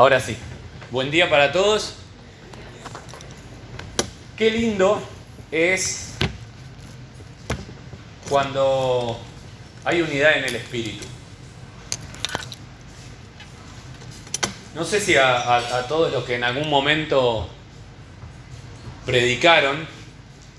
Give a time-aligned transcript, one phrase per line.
[0.00, 0.34] Ahora sí,
[0.90, 1.96] buen día para todos.
[4.34, 4.98] Qué lindo
[5.52, 6.14] es
[8.26, 9.20] cuando
[9.84, 11.04] hay unidad en el espíritu.
[14.74, 17.50] No sé si a, todos los que en algún momento
[19.04, 19.86] predicaron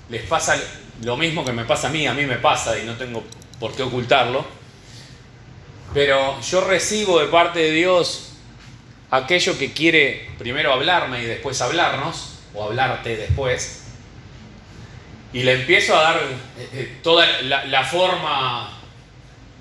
[0.08, 0.56] les pasa
[1.02, 3.24] lo mismo que me pasa a mí, a mí me pasa y no tengo
[3.58, 4.44] por qué ocultarlo,
[5.92, 8.28] pero yo recibo de parte de Dios
[9.12, 13.84] aquello que quiere primero hablarme y después hablarnos, o hablarte después,
[15.34, 18.80] y le empiezo a dar eh, eh, toda la, forma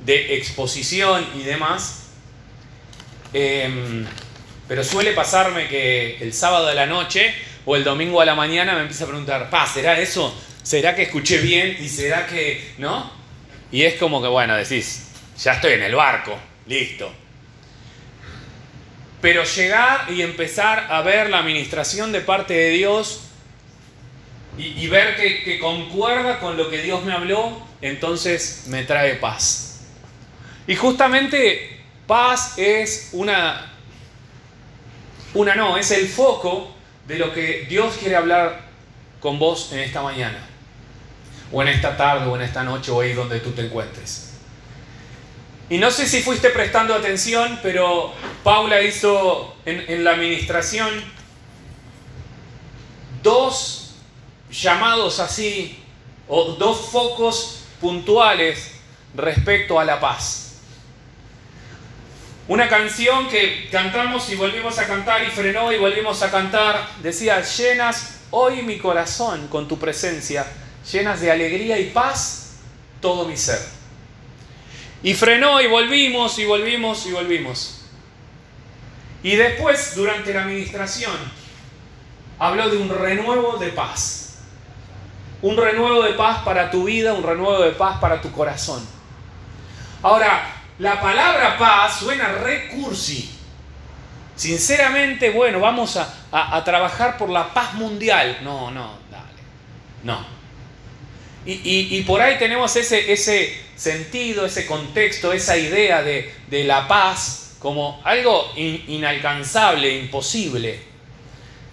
[0.06, 2.12] de exposición y demás,
[3.34, 4.06] em,
[4.70, 7.34] pero suele pasarme que el sábado de la noche
[7.66, 10.34] o el domingo a la mañana me empieza a preguntar, pa, ¿será eso?
[10.64, 11.78] ¿Será que escuché bien?
[11.80, 13.12] ¿Y será que no?
[13.70, 16.38] Y es como que, bueno, decís, ya estoy en el barco,
[16.68, 17.21] listo.
[19.22, 23.22] Pero llegar y empezar a ver la administración de parte de Dios
[24.58, 29.82] y, ver que, concuerda con lo que Dios me habló, entonces me trae paz.
[30.68, 33.72] Y justamente paz es una,
[35.34, 36.76] una no, es el foco
[37.08, 38.62] de lo que Dios quiere hablar
[39.20, 40.40] con vos en esta mañana,
[41.52, 44.31] o en esta tarde, o en esta noche, o ahí donde tú te encuentres.
[45.72, 48.12] Y no sé si fuiste prestando atención, pero
[48.44, 50.90] Paula hizo en, la administración
[53.24, 53.96] dos
[54.52, 55.82] llamados así,
[56.28, 58.72] o dos focos puntuales
[59.16, 60.58] respecto a la paz.
[62.50, 67.42] Una canción que cantamos y volvimos a cantar y frenó y volvimos a cantar, decía,
[67.44, 70.46] llenas hoy mi corazón con tu presencia,
[70.92, 72.58] llenas de alegría y paz
[73.00, 73.81] todo mi ser.
[75.04, 77.82] Y frenó y volvimos y volvimos y volvimos.
[79.24, 81.16] Y después, durante la administración,
[82.40, 84.40] habló de un renuevo de paz.
[85.42, 88.86] Un renuevo de paz para tu vida, un renuevo de paz para tu corazón.
[90.04, 93.30] Ahora, la palabra paz suena recursi.
[94.36, 98.40] Sinceramente, bueno, vamos a, a, trabajar por la paz mundial.
[98.44, 99.42] No, no, dale.
[100.04, 100.41] No.
[101.46, 108.52] Y, por ahí tenemos ese, sentido, ese contexto, esa idea de, la paz como algo
[108.56, 110.80] inalcanzable, imposible.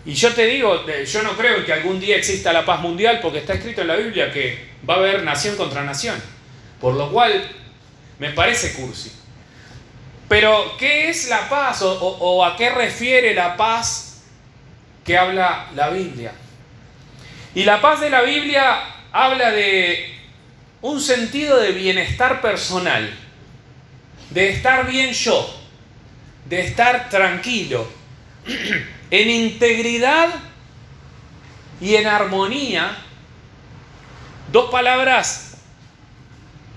[0.06, 3.38] Y yo te digo, yo no creo que algún día exista la paz mundial porque
[3.38, 6.16] está escrito en la Biblia que va a haber nación contra nación.
[6.80, 7.46] Por lo cual
[8.18, 9.12] me parece cursi.
[10.28, 14.22] Pero, ¿qué es la paz o a qué refiere la paz
[15.04, 16.32] que habla la Biblia?
[17.54, 20.14] Y la paz de la Biblia habla de
[20.80, 23.12] un sentido de bienestar personal,
[24.30, 25.54] de estar bien yo,
[26.48, 27.88] de estar tranquilo,
[29.10, 30.28] en integridad
[31.80, 32.96] y en armonía.
[34.50, 35.58] Dos palabras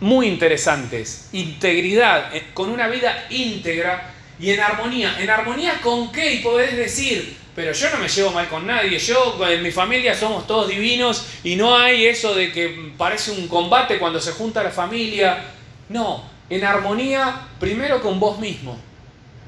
[0.01, 1.29] muy interesantes.
[1.31, 5.15] Integridad, eh, con una vida íntegra y en armonía.
[5.19, 6.33] ¿En armonía con qué?
[6.33, 8.97] Y podés decir, pero yo no me llevo mal con nadie.
[8.97, 13.47] Yo, en mi familia somos todos divinos y no hay eso de que parece un
[13.47, 15.43] combate cuando se junta la familia.
[15.89, 18.79] No, en armonía primero con vos mismo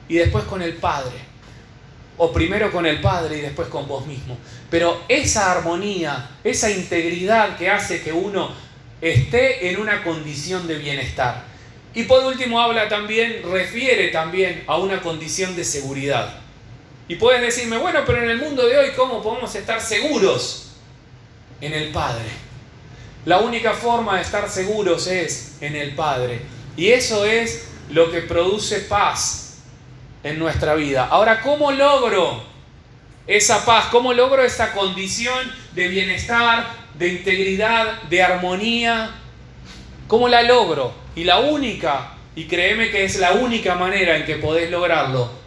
[0.10, 1.34] y después con el Padre.
[2.18, 4.38] O primero con el Padre y después con vos mismo.
[4.70, 8.52] Pero esa armonía, esa integridad que hace que uno
[9.02, 11.46] esté en una condición de bienestar.
[11.96, 16.43] Y por último habla también, refiere también a una condición de seguridad.
[17.08, 20.72] Y puedes decirme, bueno, pero en el mundo de hoy, ¿cómo podemos estar seguros?
[21.60, 22.26] En el Padre.
[23.26, 26.42] La única forma de estar seguros es en el Padre.
[26.76, 29.60] Y eso es lo que produce paz
[30.24, 31.08] en nuestra vida.
[31.10, 32.44] Ahora, ¿cómo logro
[33.28, 33.86] esa paz?
[33.92, 39.12] ¿Cómo logro esa condición de bienestar, de integridad, de armonía?
[40.08, 40.94] ¿Cómo la logro?
[41.16, 45.43] Y la única, y créeme que es la única manera en que podés lograrlo,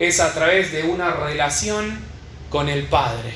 [0.00, 2.00] es a través de una relación
[2.48, 3.34] con el Padre.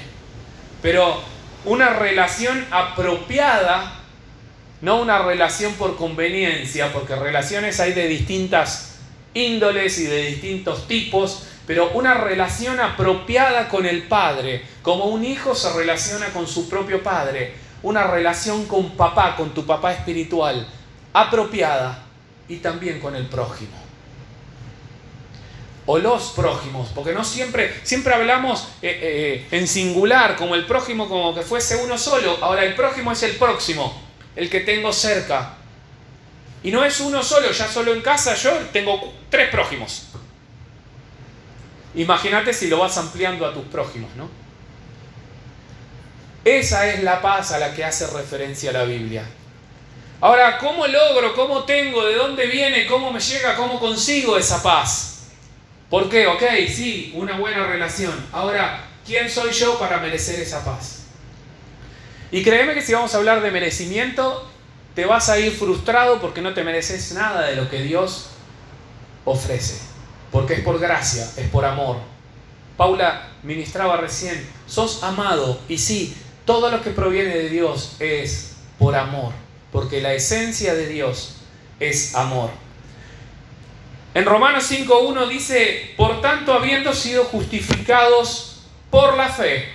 [0.81, 1.21] Pero
[1.67, 4.01] una relación apropiada,
[4.81, 8.97] no una relación por conveniencia, porque relaciones hay de distintas
[9.35, 15.55] índoles y de distintos tipos, pero una relación apropiada con el Padre, como un hijo
[15.55, 17.53] se relaciona con su propio Padre,
[17.83, 20.67] una relación con papá, con tu papá espiritual,
[21.13, 22.05] apropiada
[22.49, 23.84] y también con el prójimo
[25.87, 31.09] o los prójimos, porque no siempre, siempre hablamos eh, eh, en singular, como el prójimo,
[31.09, 32.39] como que fuese uno solo.
[32.41, 34.03] Ahora el prójimo es el próximo,
[34.35, 35.57] el que tengo cerca.
[36.63, 40.07] Y no es uno solo, ya solo en casa yo tengo tres prójimos.
[41.95, 44.29] Imagínate si lo vas ampliando a tus prójimos, ¿no?
[46.45, 49.25] Esa es la paz a la que hace referencia la Biblia.
[50.21, 51.35] Ahora, ¿cómo logro?
[51.35, 52.05] ¿Cómo tengo?
[52.05, 52.87] ¿De dónde viene?
[52.87, 53.55] ¿Cómo me llega?
[53.57, 55.14] ¿Cómo consigo esa paz?
[55.95, 56.27] ¿Por qué?
[56.27, 58.13] Ok, sí, una buena relación.
[58.33, 61.05] Ahora, ¿quién soy yo para merecer esa paz?
[62.33, 64.51] Y créeme que si vamos a hablar de merecimiento,
[64.97, 68.31] te vas a ir frustrado porque no te mereces nada de lo que Dios
[69.25, 69.83] ofrece.
[70.33, 71.99] Porque es por gracia, es por amor.
[72.77, 78.97] Paula ministraba recién, sos amado y sí, todo lo que proviene de Dios es por
[78.97, 79.33] amor,
[79.71, 81.37] porque la esencia de Dios
[81.79, 82.64] es amor.
[84.15, 89.69] En Romanos 5.1 dice, por tanto, habiendo sido justificados por la fe,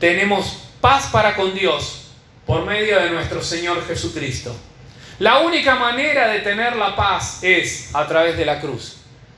[0.00, 2.08] tenemos paz para con Dios
[2.44, 4.54] por medio de nuestro Señor Jesucristo.
[5.20, 8.96] La única manera de tener la paz es a través de la cruz,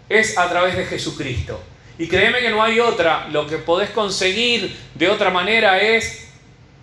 [0.09, 1.63] es a través de Jesucristo.
[1.99, 6.29] Y créeme que no hay otra, lo que podés conseguir de otra manera es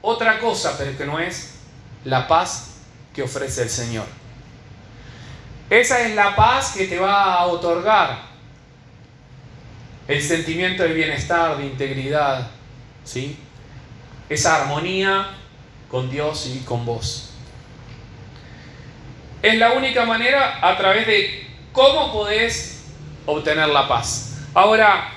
[0.01, 1.55] otra cosa, pero que no es
[2.03, 2.75] la paz
[3.13, 4.05] que ofrece el Señor.
[5.69, 8.19] Esa es la paz que te va a otorgar
[10.07, 12.47] el sentimiento de bienestar, de integridad,
[13.03, 13.37] ¿sí?
[14.29, 15.29] Esa armonía
[15.89, 17.31] con Dios y con vos.
[19.41, 22.83] Es la única manera a través de cómo podés
[23.25, 24.37] obtener la paz.
[24.53, 25.11] Ahora,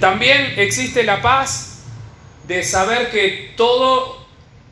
[0.00, 1.84] también existe la paz
[2.46, 4.26] de saber que todo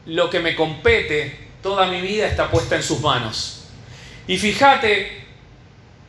[0.06, 3.55] lo que me compete, toda mi vida está puesta en sus manos.
[4.26, 5.24] Y fíjate,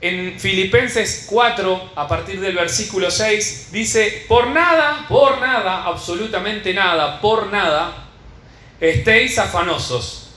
[0.01, 7.19] en Filipenses 4, a partir del versículo 6, dice, por nada, por nada, absolutamente nada,
[7.19, 8.07] por nada,
[8.79, 10.31] estéis afanosos.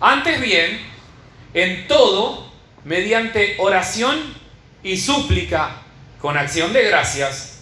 [0.00, 0.80] Antes bien,
[1.52, 2.50] en todo,
[2.84, 4.34] mediante oración
[4.82, 5.82] y súplica,
[6.20, 7.60] con acción de gracias,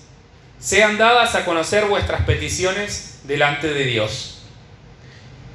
[0.59, 4.43] sean dadas a conocer vuestras peticiones delante de Dios.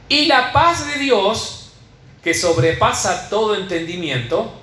[0.10, 1.57] Y la paz de Dios,
[2.24, 4.62] que sobrepasa todo entendimiento,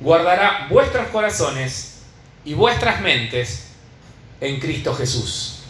[0.00, 2.02] guardará vuestros corazones
[2.44, 3.68] y vuestras mentes
[4.40, 5.60] en Cristo Jesús.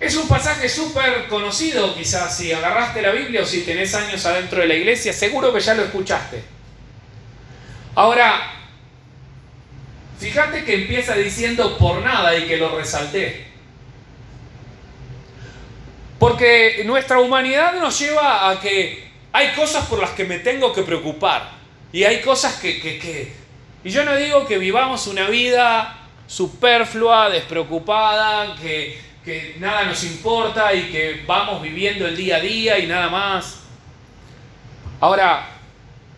[0.00, 4.60] Es un pasaje súper conocido, quizás si agarraste la Biblia o si tenés años adentro
[4.60, 6.42] de la iglesia, seguro que ya lo escuchaste.
[7.94, 8.54] Ahora,
[10.18, 13.46] fíjate que empieza diciendo por nada y que lo resalté.
[16.18, 20.82] Porque nuestra humanidad nos lleva a que hay cosas por las que me tengo que
[20.82, 21.50] preocupar.
[21.92, 23.32] Y hay cosas que, que,
[23.84, 25.96] Y yo no digo que vivamos una vida
[26.26, 32.78] superflua, despreocupada, que, que nada nos importa y que vamos viviendo el día a día
[32.78, 33.60] y nada más.
[35.00, 35.48] Ahora,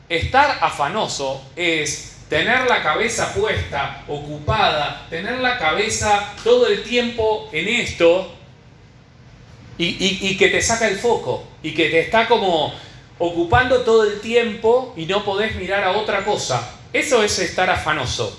[0.08, 7.68] estar afanoso es tener la cabeza puesta, ocupada, tener la cabeza todo el tiempo en
[7.68, 8.34] esto
[9.78, 12.72] y, que te saca el foco y que te está como
[13.24, 16.72] ocupando todo el tiempo y no podés mirar a otra cosa.
[16.92, 18.36] Eso es estar afanoso.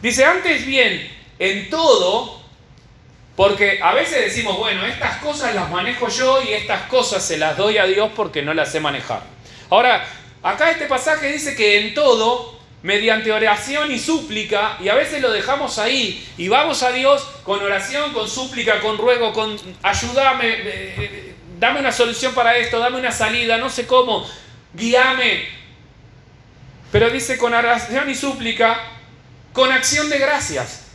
[0.00, 1.10] Dice, antes bien,
[1.40, 2.40] en todo,
[3.34, 7.56] porque a veces decimos, bueno, estas cosas las manejo yo y estas cosas se las
[7.56, 9.24] doy a Dios porque no las sé manejar.
[9.68, 10.06] Ahora,
[10.44, 15.32] acá este pasaje dice que en todo mediante oración y súplica, y a veces lo
[15.32, 20.94] dejamos ahí, y vamos a Dios con oración, con súplica, con ruego, con ayúdame, eh,
[20.98, 21.29] eh,
[21.60, 24.26] dame una solución para esto, dame una salida, no sé cómo,
[24.72, 25.46] guíame.
[26.90, 28.80] Pero dice con oración y súplica,
[29.52, 30.86] con acción de gracias.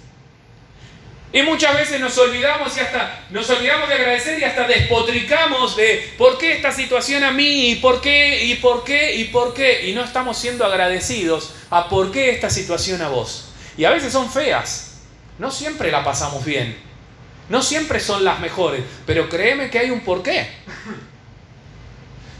[1.31, 6.13] Y muchas veces nos olvidamos y hasta nos olvidamos de agradecer y hasta despotricamos de
[6.17, 9.87] por qué esta situación a mí y por qué y por qué y por qué
[9.87, 13.49] y no estamos siendo agradecidos a por qué esta situación a vos.
[13.77, 15.01] Y a veces son feas.
[15.37, 16.77] No siempre la pasamos bien.
[17.49, 20.49] No siempre son las mejores, pero créeme que hay un porqué.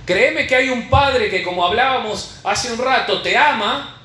[0.05, 4.00] Créeme que hay un padre que como hablábamos hace un rato te ama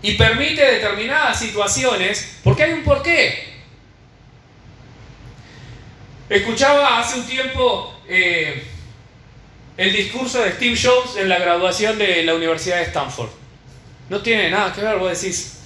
[0.00, 3.56] y permite determinadas situaciones porque hay un porqué.
[6.28, 8.64] Escuchaba hace un tiempo eh,
[9.76, 13.30] el discurso de Steve Jobs en la graduación de la Universidad de Stanford.
[14.08, 15.60] No tiene nada que ver, vos decís.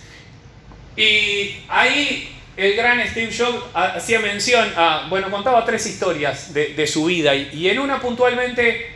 [0.96, 6.86] Y ahí el gran Steve Jobs hacía mención a, bueno, contaba tres historias de, de
[6.86, 8.90] su vida y, y en una puntualmente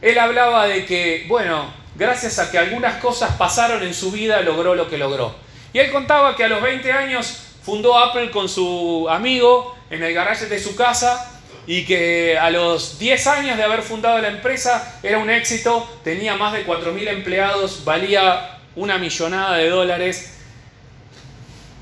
[0.00, 4.74] él hablaba de que, bueno, gracias a que algunas cosas pasaron en su vida, logró
[4.74, 5.34] lo que logró.
[5.72, 10.12] Y él contaba que a los 20 años fundó Apple con su amigo en el
[10.12, 15.00] garaje de su casa y que a los 10 años de haber fundado la empresa
[15.02, 20.33] era un éxito, tenía más de 4.000 empleados, valía una millonada de dólares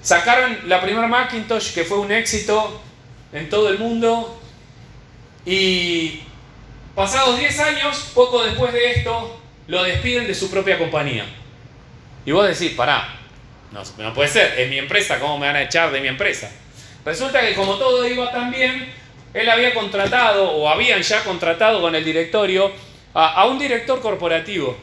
[0.02, 2.82] Sacaron la primera Macintosh que fue un éxito
[3.32, 4.40] en todo el mundo
[5.46, 6.20] y
[6.94, 11.24] pasados 10 años, poco después de esto, lo despiden de su propia compañía.
[12.24, 13.16] Y vos decís, pará,
[13.72, 16.50] no, puede ser, es mi empresa, ¿cómo me van a echar de mi empresa?
[17.04, 18.92] Resulta que como todo iba tan bien,
[19.34, 22.70] él había contratado, o habían ya contratado con el directorio,
[23.14, 24.76] a, un director corporativo.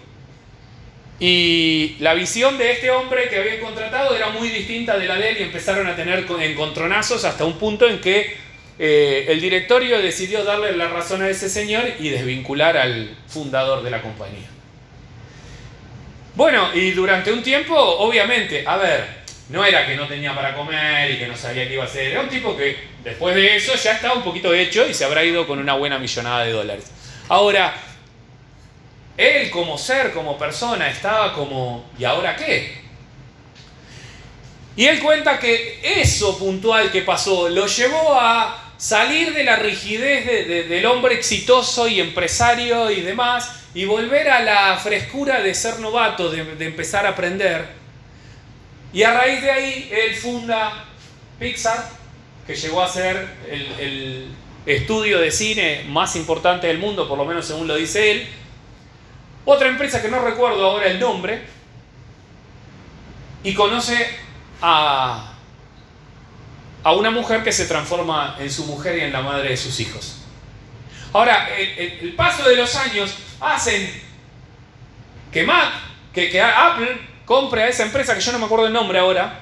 [1.19, 5.31] Y la visión de este hombre que habían contratado era muy distinta de la de
[5.31, 8.38] él y empezaron a tener encontronazos hasta un punto en que
[8.81, 13.91] eh, el directorio decidió darle la razón a ese señor y desvincular al fundador de
[13.91, 14.47] la compañía.
[16.35, 21.11] Bueno, y durante un tiempo, obviamente, a ver, no era que no tenía para comer
[21.11, 23.75] y que no sabía qué iba a hacer, era un tipo que después de eso
[23.75, 26.89] ya estaba un poquito hecho y se habrá ido con una buena millonada de dólares.
[27.27, 27.75] Ahora,
[29.19, 32.79] él como ser, como persona, estaba como, ¿y ahora qué?
[34.77, 40.69] Y él cuenta que eso puntual que pasó lo llevó a salir de la rigidez
[40.69, 46.29] del hombre exitoso y empresario y demás y volver a la frescura de ser novato,
[46.29, 47.67] de, empezar a aprender.
[48.93, 50.85] Y a raíz de ahí él funda
[51.38, 51.89] Pixar,
[52.47, 54.33] que llegó a ser el,
[54.65, 58.29] estudio de cine más importante del mundo, por lo menos según lo dice él.
[59.46, 61.41] Otra empresa que no recuerdo ahora el nombre,
[63.43, 63.96] y conoce
[64.62, 65.29] a
[66.84, 69.79] a una mujer que se transforma en su mujer y en la madre de sus
[69.79, 70.17] hijos.
[71.12, 73.89] Ahora, el, paso de los años hacen
[75.31, 75.74] que Mac,
[76.13, 79.41] que, que Apple compre a esa empresa que yo no me acuerdo el nombre ahora,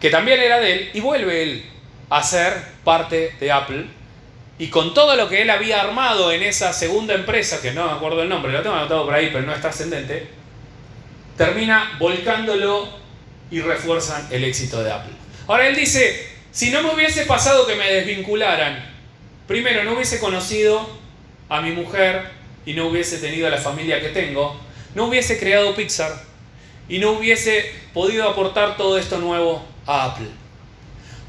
[0.00, 1.70] que también era de él, y vuelve él
[2.10, 3.86] a ser parte de Apple.
[4.58, 7.92] Y con todo lo que él había armado en esa segunda empresa, que no me
[7.92, 10.28] acuerdo el nombre, lo tengo anotado por ahí, pero no es trascendente,
[11.36, 12.88] termina volcándolo
[13.50, 15.12] y refuerzan el éxito de Apple.
[15.46, 18.84] Ahora él dice, si no me hubiese pasado que me desvincularan,
[19.46, 20.90] primero no hubiese conocido
[21.48, 22.30] a mi mujer
[22.66, 24.60] y no hubiese tenido la familia que tengo,
[24.94, 26.12] no hubiese creado Pixar
[26.88, 30.28] y no hubiese podido aportar todo esto nuevo a Apple.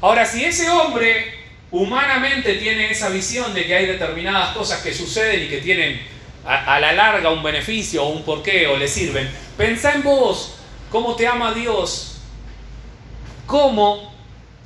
[0.00, 1.39] Ahora, si ese hombre
[1.72, 6.00] humanamente tiene esa visión de que hay determinadas cosas que suceden y que tienen
[6.44, 10.54] a, la larga un beneficio o un porqué o le sirven, pensá en vos,
[10.90, 12.16] cómo te ama Dios,
[13.46, 14.12] cómo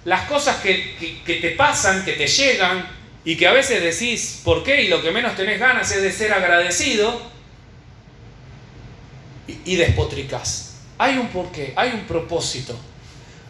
[0.04, 2.86] las cosas que, te pasan, que te llegan
[3.24, 6.12] y que a veces decís por qué y lo que menos tenés ganas es de
[6.12, 7.20] ser agradecido
[9.46, 10.82] y, y despotricás.
[10.98, 12.78] Hay un porqué, hay un propósito.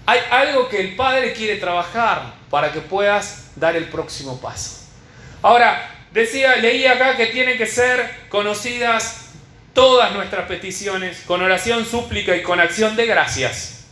[0.07, 4.87] Hay algo que el Padre quiere trabajar para que puedas dar el próximo paso.
[5.43, 9.25] Ahora, decía, leí acá que tienen que ser conocidas
[9.73, 13.87] todas nuestras peticiones con oración, súplica y con acción de gracias.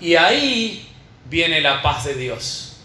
[0.00, 0.88] Y ahí
[1.26, 2.80] viene la paz de Dios,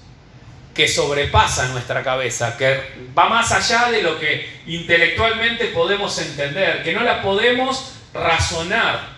[0.74, 2.80] que sobrepasa nuestra cabeza, que
[3.18, 9.17] va más allá de lo que intelectualmente podemos entender, que no la podemos razonar.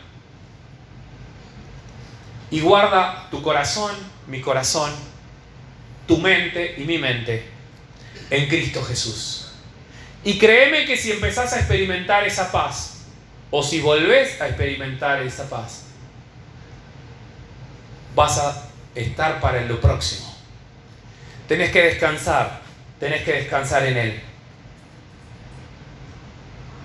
[2.51, 3.95] Y guarda tu corazón,
[4.27, 4.91] mi corazón,
[6.07, 7.45] tu mente y mi mente
[8.29, 9.51] en Cristo Jesús.
[10.23, 13.05] Y créeme que si empezás a experimentar esa paz,
[13.51, 15.85] o si volvés a experimentar esa paz,
[18.15, 20.35] vas a estar para lo próximo.
[21.47, 22.61] Tenés que descansar,
[22.99, 24.21] tenés que descansar en Él.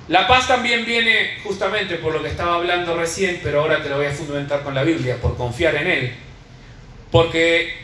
[0.08, 3.96] La paz también viene justamente por lo que estaba hablando recién, pero ahora te lo
[3.96, 6.14] voy a fundamentar con la Biblia, por confiar en Él.
[7.10, 7.74] Porque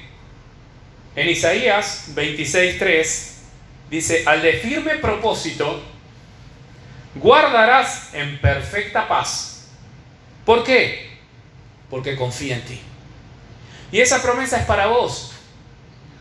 [1.16, 3.30] en Isaías 26.3
[3.90, 5.82] dice, al de firme propósito,
[7.14, 9.70] guardarás en perfecta paz.
[10.44, 11.18] ¿Por qué?
[11.88, 12.80] Porque confía en ti.
[13.92, 15.32] Y esa promesa es para vos.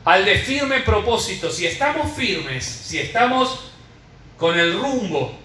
[0.05, 3.71] Al de firme propósito, si estamos firmes, si estamos
[4.37, 5.38] con el rumbo,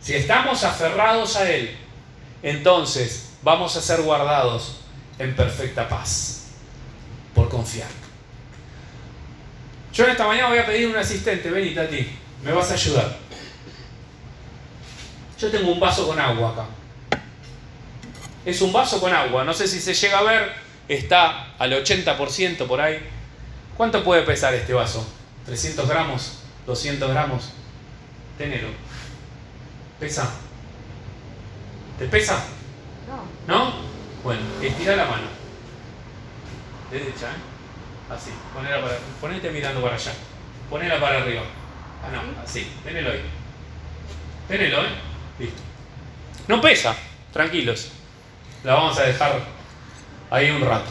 [0.00, 1.76] si estamos aferrados a Él,
[2.42, 4.80] entonces vamos a ser guardados
[5.18, 6.48] en perfecta paz,
[7.34, 7.88] por confiar.
[9.92, 12.08] Yo en esta mañana voy a pedir un asistente, ven Tati,
[12.44, 13.16] me vas a ayudar.
[15.40, 16.66] Yo tengo un vaso con agua acá.
[18.44, 20.52] Es un vaso con agua, no sé si se llega a ver,
[20.88, 22.98] está al 80% por ahí.
[23.76, 25.06] ¿Cuánto puede pesar este vaso?
[25.48, 26.38] ¿300 gramos?
[26.66, 27.50] ¿200 gramos?
[28.36, 28.68] Ténelo.
[30.00, 30.30] ¿Pesa?
[31.98, 32.44] ¿Te pesa?
[33.08, 33.54] No.
[33.54, 33.72] ¿No?
[34.22, 35.26] Bueno, estira la mano.
[36.90, 38.12] Derecha, ¿eh?
[38.14, 38.30] Así.
[38.54, 40.12] Ponela para, ponete mirando para allá.
[40.70, 41.42] Ponela para arriba.
[42.04, 42.72] Ah, no, así.
[42.84, 43.22] Ténelo ahí.
[44.46, 44.88] Ténelo, ¿eh?
[45.40, 45.62] Listo.
[46.46, 46.94] No pesa.
[47.32, 47.90] Tranquilos.
[48.64, 49.40] la vamos a dejar
[50.30, 50.90] ahí un rato.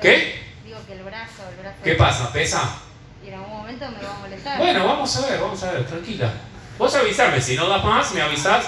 [0.00, 0.42] ¿Qué?
[0.64, 1.76] Digo que el brazo, el brazo.
[1.84, 2.32] ¿Qué pasa?
[2.32, 2.78] ¿Pesa?
[3.22, 4.58] Y en algún momento me va a molestar.
[4.58, 6.32] Bueno, vamos a ver, vamos a ver, tranquila.
[6.80, 8.64] Vos avisarme, si no das más, me avisás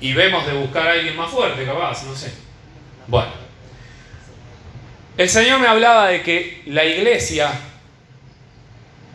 [0.00, 2.32] y, vemos de buscar a alguien más fuerte, capaz, no sé.
[3.06, 3.30] Bueno.
[5.16, 7.52] El Señor me hablaba de que la iglesia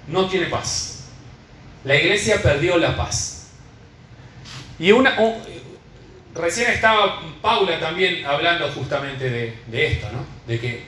[0.08, 1.10] no tiene paz.
[1.84, 3.50] La iglesia perdió la paz.
[4.80, 5.44] Y una, un-
[6.34, 10.26] recién estaba Paula también hablando justamente de, de esto, ¿no?
[10.48, 10.86] De que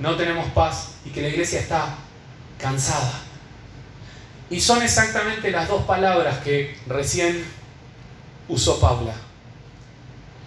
[0.00, 1.94] no tenemos paz y que la iglesia está
[2.58, 3.22] cansada.
[4.50, 7.44] Y son exactamente las dos palabras que recién
[8.48, 9.14] usó Paula.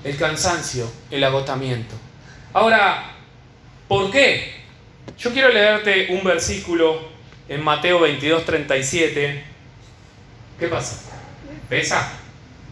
[0.03, 1.95] El cansancio, el agotamiento.
[2.51, 3.11] Ahora,
[3.87, 4.61] ¿por qué?
[5.17, 7.07] Yo quiero leerte un versículo
[7.47, 9.43] en Mateo 22, 37.
[10.59, 11.01] ¿Qué pasa?
[11.69, 12.11] ¿Pesa?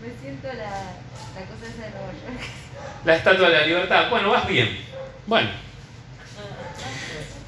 [0.01, 2.45] Me siento la, la cosa esa de Nueva York.
[3.05, 4.09] La estatua de la libertad.
[4.09, 4.77] Bueno, vas bien.
[5.27, 5.49] Bueno.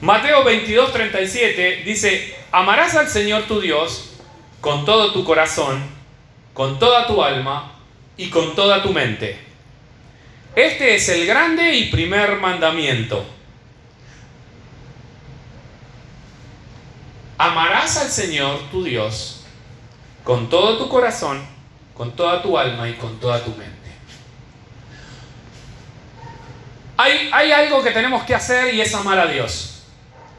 [0.04, 4.16] Mateo 22, 37 dice, amarás al Señor tu Dios
[4.60, 5.82] con todo tu corazón,
[6.54, 7.72] con toda tu alma
[8.18, 9.40] y con toda tu mente.
[10.58, 13.24] Este es el grande y primer mandamiento.
[17.38, 19.46] Amarás al Señor tu Dios
[20.26, 21.42] con todo tu corazón,
[21.94, 23.72] con toda tu alma y con toda tu mente.
[26.98, 29.73] Hay, hay algo que tenemos que hacer y es amar a Dios.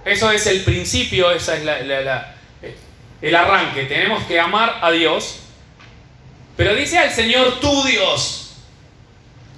[0.05, 2.35] Eso es el principio, ese es la-
[3.23, 3.85] el arranque.
[3.85, 5.37] Tenemos que amar a Dios.
[6.57, 8.53] Pero dice al Señor tu Dios,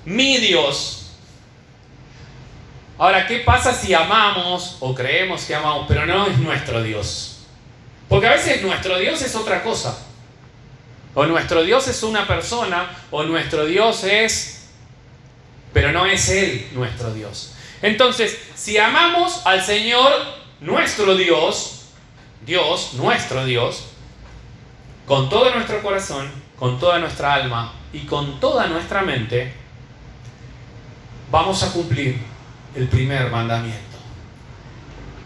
[0.04, 1.10] mi Dios.
[2.98, 7.40] Ahora, ¿qué pasa si amamos o creemos que amamos, pero no es nuestro Dios?
[8.08, 9.98] Porque a veces nuestro Dios es otra cosa.
[11.14, 14.52] O nuestro Dios es una persona, o nuestro Dios es
[15.72, 17.52] pero no es Él nuestro Dios.
[17.82, 20.10] Entonces, si amamos al Señor
[20.60, 21.86] nuestro Dios,
[22.44, 23.88] Dios, nuestro Dios,
[25.06, 29.52] con todo nuestro corazón, con toda nuestra alma y con toda nuestra mente,
[31.30, 32.20] vamos a cumplir
[32.74, 33.80] el primer mandamiento.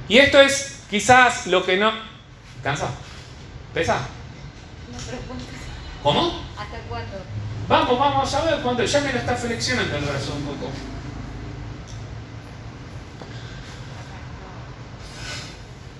[0.08, 1.92] Y esto es quizás lo que no...
[2.62, 2.90] ¿Cansa?
[3.72, 4.06] ¿Pesa?
[6.02, 6.42] ¿Cómo?
[6.58, 7.16] ¿Hasta cuándo?
[7.68, 8.84] Vamos, vamos a ver cuánto.
[8.84, 10.70] Ya me lo está flexionando el brazo un poco.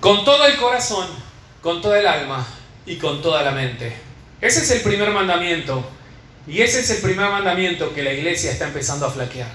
[0.01, 1.07] Con todo el corazón,
[1.61, 2.45] con toda el alma
[2.87, 3.95] y con toda la mente.
[4.41, 5.87] Ese es el primer mandamiento.
[6.47, 9.47] Y ese es el primer mandamiento que la iglesia está empezando a flaquear.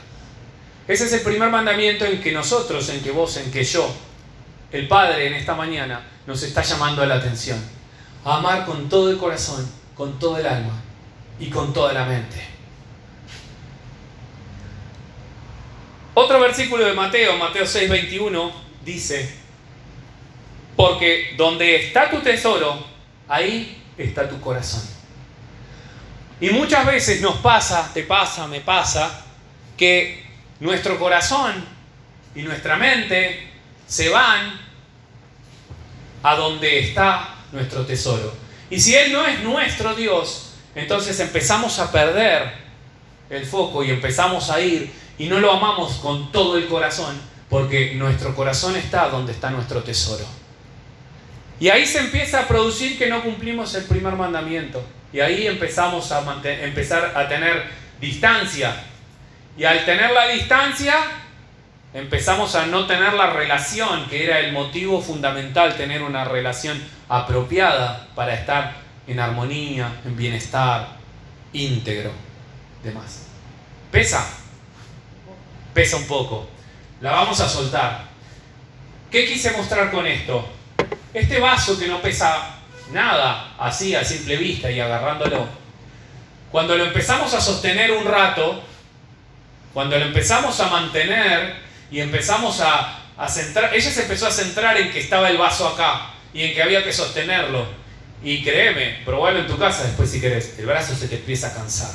[0.86, 3.92] Ese es el primer mandamiento en que nosotros, en que vos, en que yo,
[4.70, 7.58] el Padre en esta mañana, nos está llamando la atención.
[8.24, 10.80] Amar con todo el corazón, con todo el alma
[11.40, 12.40] y con toda la mente.
[16.14, 18.52] Otro versículo de Mateo, Mateo 6:21,
[18.84, 19.45] dice,
[20.76, 22.84] porque donde está tu tesoro,
[23.26, 24.82] ahí está tu corazón.
[26.40, 29.24] Y muchas veces nos pasa, te pasa, me pasa,
[29.76, 30.24] que
[30.60, 31.64] nuestro corazón
[32.34, 33.50] y nuestra mente
[33.86, 34.60] se van
[36.22, 38.34] a donde está nuestro tesoro.
[38.68, 42.52] Y si Él no es nuestro Dios, entonces empezamos a perder
[43.30, 47.94] el foco y empezamos a ir y no lo amamos con todo el corazón porque
[47.94, 50.24] nuestro corazón está donde está nuestro tesoro.
[51.58, 54.84] Y ahí se empieza a producir que no cumplimos el primer mandamiento.
[55.12, 57.64] Y ahí empezamos a empezar a tener
[58.00, 58.76] distancia.
[59.56, 60.94] Y al tener la distancia,
[61.94, 68.08] empezamos a no tener la relación, que era el motivo fundamental, tener una relación apropiada
[68.14, 68.74] para estar
[69.06, 70.88] en armonía, en bienestar,
[71.54, 72.10] íntegro,
[72.82, 73.28] demás.
[73.90, 74.26] Pesa,
[75.72, 76.48] pesa un poco.
[77.00, 78.04] La vamos a soltar.
[79.10, 80.55] ¿Qué quise mostrar con esto?
[81.16, 82.56] Este vaso que no pesa
[82.92, 85.48] nada, así a simple vista y agarrándolo,
[86.52, 88.62] cuando lo empezamos a sostener un rato,
[89.72, 91.54] cuando lo empezamos a mantener
[91.90, 95.66] y empezamos a, a centrar, ella se empezó a centrar en que estaba el vaso
[95.66, 97.66] acá y en que había que sostenerlo.
[98.22, 101.54] Y créeme, probalo en tu casa después si querés, el brazo se te empieza a
[101.54, 101.92] cansar.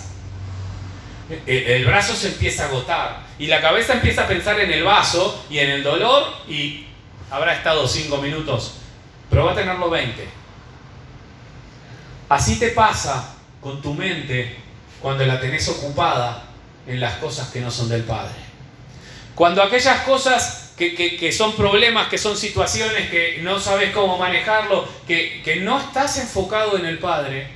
[1.46, 4.84] El, el brazo se empieza a agotar y la cabeza empieza a pensar en el
[4.84, 6.88] vaso y en el dolor y
[7.30, 8.81] habrá estado 5 minutos,
[9.32, 10.28] pero va a tenerlo 20.
[12.30, 14.56] Así te pasa con tu mente
[15.02, 16.44] cuando la tenés ocupada
[16.88, 18.36] en las cosas que no son del Padre.
[19.36, 24.18] Cuando aquellas cosas que, que- que son problemas, que son situaciones que no sabes cómo
[24.18, 27.48] manejarlo, que, que no estás enfocado en el Padre,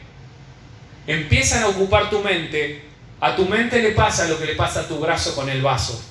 [1.07, 2.83] empiezan a ocupar tu mente
[3.21, 6.03] A tu mente le pasa lo que le pasa a tu brazo con el vaso.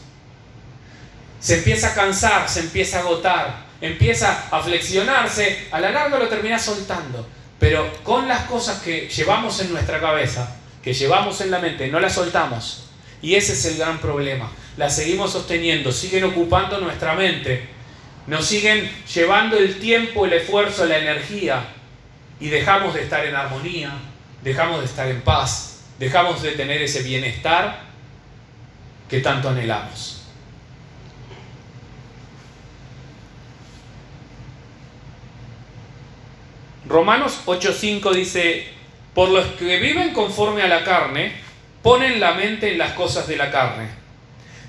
[1.38, 6.28] Se empieza a cansar, se empieza a agotar, empieza a flexionarse, a la larga lo
[6.28, 7.26] termina soltando.
[7.58, 12.00] Pero con las cosas que llevamos en nuestra cabeza, que llevamos en la mente, no
[12.00, 12.86] las soltamos.
[13.22, 14.50] Y ese es el gran problema.
[14.76, 17.68] Las seguimos sosteniendo, siguen ocupando nuestra mente,
[18.26, 21.64] nos siguen llevando el tiempo, el esfuerzo, la energía
[22.40, 23.92] y dejamos de estar en armonía,
[24.42, 27.82] dejamos de estar en paz, dejamos de tener ese bienestar
[29.08, 30.23] que tanto anhelamos.
[36.88, 38.66] Romanos 8:5 dice,
[39.14, 41.32] por los que viven conforme a la carne,
[41.82, 43.88] ponen la mente en las cosas de la carne,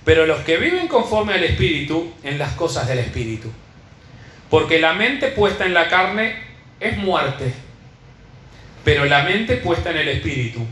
[0.04, 3.51] pero los que viven conforme al Espíritu, en las cosas del Espíritu.
[4.49, 6.36] Porque la mente puesta en la carne
[6.80, 7.54] es muerte,
[8.84, 10.65] pero la mente puesta en el Espíritu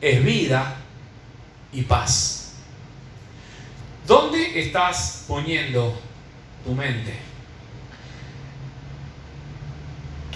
[0.00, 0.76] es vida
[1.72, 2.54] y paz.
[4.06, 6.00] ¿Dónde estás poniendo
[6.64, 7.27] tu mente?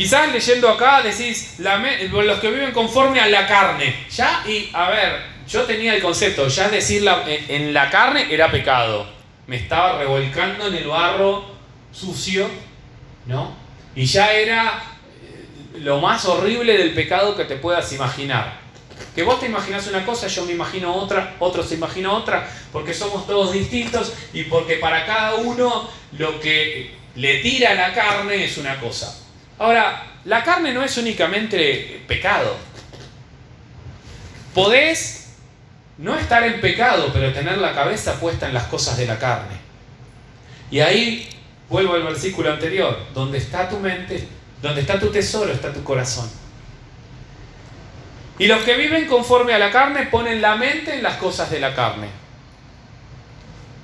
[0.02, 3.94] Quizás leyendo acá decís, los que viven conforme a la carne.
[4.10, 7.08] Ya, y a ver, yo tenía el concepto, ya decir
[7.46, 9.06] en la carne era pecado.
[9.46, 11.44] Me estaba revolcando en el barro
[11.92, 12.50] sucio,
[13.26, 13.54] ¿no?
[13.94, 14.82] Y ya era
[15.22, 18.58] eh, lo más horrible del pecado que te puedas imaginar.
[19.14, 22.92] Que vos te imaginas una cosa, yo me imagino otra, otro se imagina otra, porque
[22.92, 25.88] somos todos distintos y porque para cada uno
[26.18, 29.21] lo que le tira a la carne es una cosa.
[29.62, 32.56] Ahora, la carne no es únicamente pecado.
[34.52, 35.36] Podés
[35.98, 39.54] no estar en pecado, pero tener la cabeza puesta en las cosas de la carne.
[40.68, 41.28] Y ahí
[41.68, 44.26] vuelvo al versículo anterior, donde está tu mente,
[44.60, 46.28] donde está tu tesoro, está tu corazón.
[48.40, 51.60] Y los que viven conforme a la carne ponen la mente en las cosas de
[51.60, 52.08] la carne.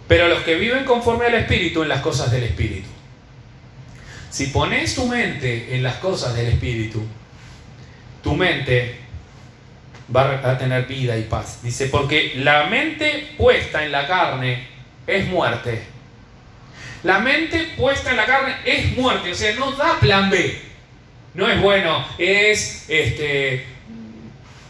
[0.09, 2.98] Pero los que viven conforme al Espíritu en las cosas del Espíritu.
[4.31, 7.03] Si pones tu mente en las cosas del Espíritu,
[8.23, 8.97] tu mente
[10.15, 11.61] va a tener vida y paz.
[11.63, 14.67] Dice, porque la mente puesta en la carne
[15.07, 15.83] es muerte.
[17.05, 20.61] La mente puesta en la carne es muerte, o sea, no da plan B.
[21.35, 23.65] No es bueno, es este,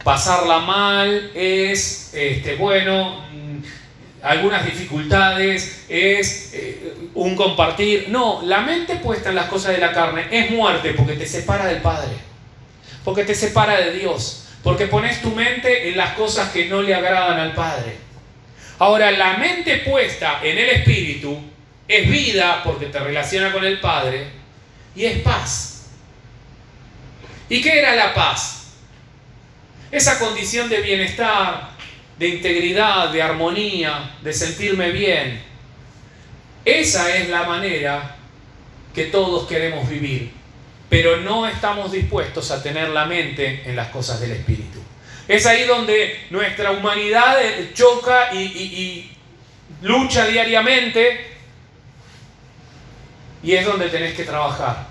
[0.04, 3.24] pasarla mal, es este, bueno,
[4.22, 8.06] algunas dificultades, es eh, un compartir.
[8.08, 11.66] No, la mente puesta en las cosas de la carne es muerte porque te separa
[11.66, 12.10] del Padre,
[13.04, 16.94] porque te separa de Dios, porque pones tu mente en las cosas que no le
[16.94, 17.96] agradan al Padre.
[18.80, 21.38] Ahora, la mente puesta en el Espíritu
[21.86, 24.26] es vida porque te relaciona con el Padre
[24.94, 25.86] y es paz.
[27.48, 28.74] ¿Y qué era la paz?
[29.90, 31.70] Esa condición de bienestar,
[32.18, 35.40] de integridad, de armonía, de sentirme bien.
[36.64, 38.16] Esa es la manera
[38.94, 40.32] que todos queremos vivir,
[40.88, 44.80] pero no estamos dispuestos a tener la mente en las cosas del Espíritu.
[45.28, 47.36] Es ahí donde nuestra humanidad
[47.74, 49.12] choca y,
[49.82, 51.26] lucha diariamente
[53.42, 54.88] y es donde tenés que trabajar.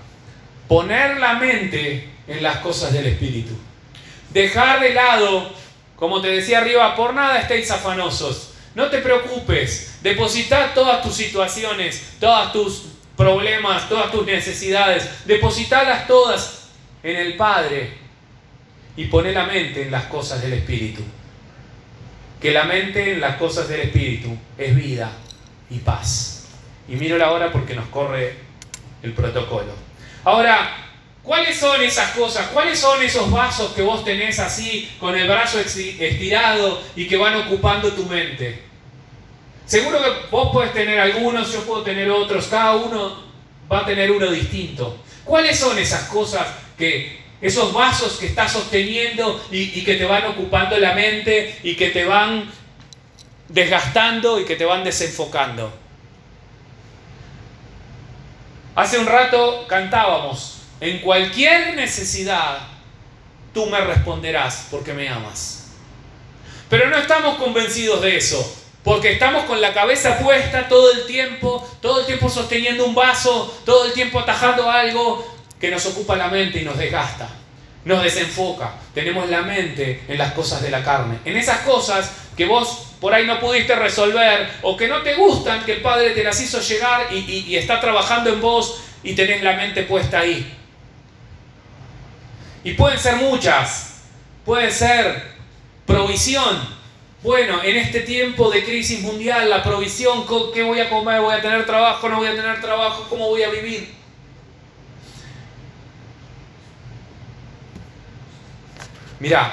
[0.68, 3.58] Poner la mente en las cosas del Espíritu.
[4.32, 5.52] Dejar de lado
[5.98, 8.52] como te decía arriba, por nada estéis afanosos.
[8.74, 9.98] No te preocupes.
[10.00, 12.82] Depositad todas tus situaciones, todos tus
[13.16, 15.26] problemas, todas tus necesidades.
[15.26, 16.68] Depositadas todas
[17.02, 17.94] en el Padre.
[18.96, 21.02] Y pone la mente en las cosas del Espíritu.
[22.40, 25.10] Que la mente en las cosas del Espíritu es vida
[25.68, 26.46] y paz.
[26.88, 28.36] Y miro la hora porque nos corre
[29.02, 29.72] el protocolo.
[30.22, 30.87] Ahora,
[31.28, 32.46] ¿Cuáles son esas cosas?
[32.54, 37.36] ¿Cuáles son esos vasos que vos tenés así con el brazo estirado y que van
[37.36, 38.62] ocupando tu mente?
[39.66, 43.24] Seguro que vos podés tener algunos, yo puedo tener otros, cada uno
[43.70, 45.02] va a tener uno distinto.
[45.22, 46.46] ¿Cuáles son esas cosas
[46.78, 51.76] que, esos vasos que estás sosteniendo y, y que te van ocupando la mente y
[51.76, 52.50] que te van
[53.50, 55.70] desgastando y que te van desenfocando?
[58.74, 62.58] Hace un rato cantábamos en cualquier necesidad,
[63.52, 65.68] tú me responderás porque me amas.
[66.68, 71.66] Pero no estamos convencidos de eso, porque estamos con la cabeza puesta todo el tiempo,
[71.80, 75.26] todo el tiempo sosteniendo un vaso, todo el tiempo atajando algo
[75.58, 77.28] que nos ocupa la mente y nos desgasta,
[77.84, 78.74] nos desenfoca.
[78.94, 83.14] Tenemos la mente en las cosas de la carne, en esas cosas que vos por
[83.14, 86.60] ahí no pudiste resolver o que no te gustan, que el Padre te las hizo
[86.60, 90.57] llegar y, está trabajando en vos y tenés la mente puesta ahí.
[92.64, 94.02] Y pueden ser muchas.
[94.44, 95.22] Puede ser
[95.86, 96.78] provisión.
[97.22, 101.20] bueno, en este tiempo de crisis mundial, la provisión, ¿qué voy a comer?
[101.20, 102.08] ¿Voy a tener trabajo?
[102.08, 103.06] ¿No voy a tener trabajo?
[103.08, 103.92] ¿Cómo voy a vivir?
[109.18, 109.52] Mirá,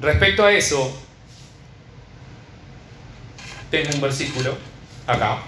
[0.00, 0.92] respecto a eso,
[3.70, 4.56] tengo un versículo
[5.06, 5.38] acá.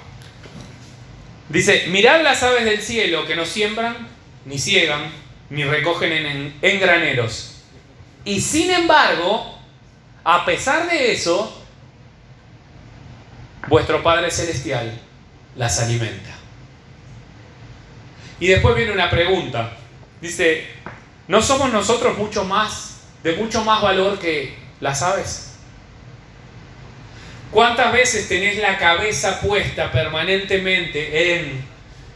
[1.49, 4.09] Dice, mirad las aves del cielo que no siembran,
[4.45, 5.11] ni ciegan,
[5.51, 6.13] ni recogen
[6.61, 7.63] en, graneros.
[8.25, 9.59] Y sin embargo,
[10.25, 11.65] a pesar de eso,
[13.69, 15.01] vuestro Padre Celestial
[15.55, 16.31] las alimenta.
[18.41, 19.77] Y después viene una pregunta.
[20.21, 20.67] Dice,
[21.29, 25.47] ¿no somos nosotros mucho más, de mucho más valor que las aves?
[27.51, 31.65] ¿Cuántas veces tenés la cabeza puesta permanentemente en,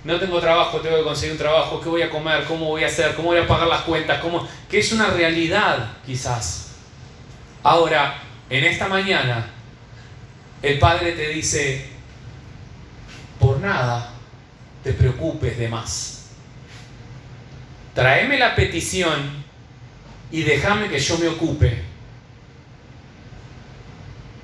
[0.04, 2.86] no tengo trabajo, tengo que conseguir un trabajo, qué voy a comer, cómo voy a
[2.86, 6.72] hacer, cómo voy a pagar las cuentas, cómo, que es una realidad quizás?
[7.62, 8.16] Ahora,
[8.48, 9.46] en esta mañana,
[10.62, 11.86] el Padre te dice,
[13.38, 14.12] por nada
[14.82, 16.30] te preocupes de más.
[17.94, 19.44] Tráeme la petición
[20.30, 21.82] y déjame que yo me ocupe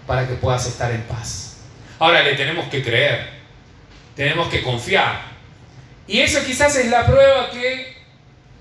[0.07, 1.59] para que puedas estar en paz.
[1.99, 3.31] Ahora le tenemos que creer,
[4.15, 5.36] tenemos que confiar.
[6.09, 7.97] Y eso quizás es la prueba que,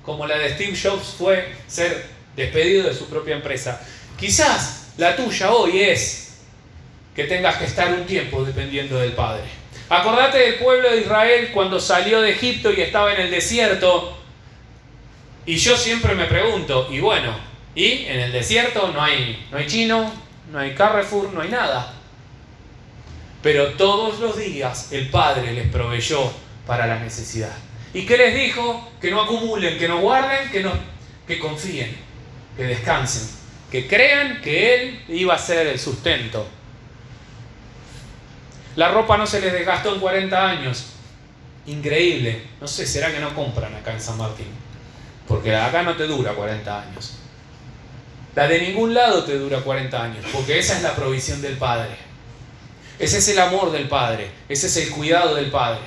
[0.03, 2.05] como la de Steve Jobs fue ser
[2.35, 3.81] despedido de su propia empresa,
[4.17, 6.37] Quizás la tuya hoy es
[7.15, 9.43] que tengas que estar un tiempo dependiendo del Padre.
[9.89, 14.17] Acordate del pueblo de Israel cuando salió de Egipto y estaba en el desierto.
[15.45, 17.35] Y yo siempre me pregunto, y bueno,
[17.75, 20.11] ¿y en el desierto no hay, no hay chino,
[20.51, 21.93] no hay Carrefour, no hay nada?
[23.43, 26.31] Pero todos los días el Padre les proveyó
[26.65, 27.55] para la necesidad.
[27.93, 28.91] ¿Y qué les dijo?
[28.99, 30.71] Que no acumulen, que no guarden, que, no,
[31.27, 31.95] que confíen,
[32.57, 33.35] que descansen
[33.75, 36.47] que crean que Él iba a ser el sustento.
[38.77, 40.85] La ropa no se les desgastó en 40 años.
[41.65, 42.41] Increíble.
[42.61, 44.47] No sé, será que no compran acá en San Martín.
[45.27, 47.15] Porque acá no te dura 40 años.
[48.35, 50.25] La de ningún lado te dura 40 años.
[50.31, 51.97] Porque esa es la provisión del Padre.
[52.97, 54.29] Ese es el amor del Padre.
[54.47, 55.81] Ese es el cuidado del Padre.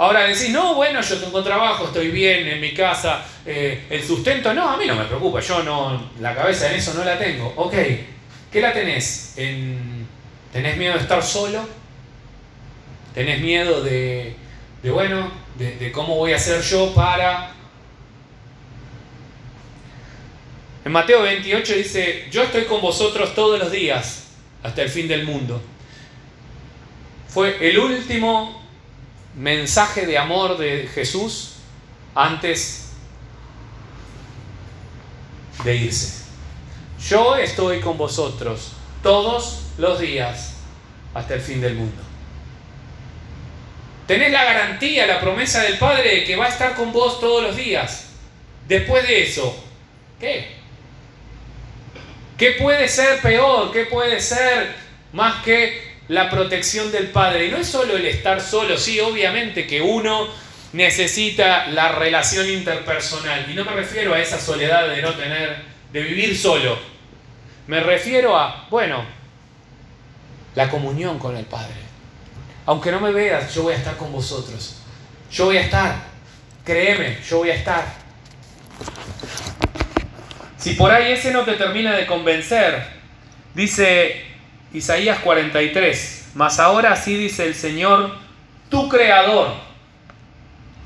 [0.00, 4.54] Ahora decís, no, bueno, yo tengo trabajo, estoy bien en mi casa, eh, el sustento,
[4.54, 7.52] no, a mí no me preocupa, yo no, la cabeza en eso no la tengo.
[7.54, 7.74] Ok,
[8.50, 9.34] ¿qué la tenés?
[9.34, 11.68] ¿Tenés miedo de estar solo?
[13.12, 14.36] ¿Tenés miedo de,
[14.84, 17.52] bueno, de, de cómo voy a hacer yo para...
[20.82, 24.28] En Mateo 28 dice, yo estoy con vosotros todos los días
[24.62, 25.60] hasta el fin del mundo.
[27.28, 28.59] Fue el último
[29.34, 31.56] mensaje de amor de Jesús
[32.14, 32.92] antes
[35.64, 36.24] de irse.
[37.08, 40.54] Yo estoy con vosotros todos los días
[41.14, 42.02] hasta el fin del mundo.
[44.06, 47.42] Tenés la garantía, la promesa del Padre de que va a estar con vos todos
[47.42, 48.08] los días.
[48.66, 49.64] Después de eso,
[50.18, 50.56] ¿qué?
[52.36, 53.70] ¿Qué puede ser peor?
[53.70, 54.74] ¿Qué puede ser
[55.12, 57.46] más que la protección del Padre.
[57.46, 60.26] Y no es solo el estar solo, sí, obviamente que uno
[60.72, 63.48] necesita la relación interpersonal.
[63.48, 66.76] Y no me refiero a esa soledad de no tener, de vivir solo.
[67.68, 69.04] Me refiero a, bueno,
[70.56, 71.74] la comunión con el Padre.
[72.66, 74.82] Aunque no me veas, yo voy a estar con vosotros.
[75.30, 75.94] Yo voy a estar.
[76.64, 77.84] Créeme, yo voy a estar.
[80.56, 82.84] Si por ahí ese no te termina de convencer,
[83.54, 84.29] dice
[84.72, 86.30] Isaías 43.
[86.34, 88.14] Mas ahora sí dice el Señor,
[88.68, 89.48] tu creador,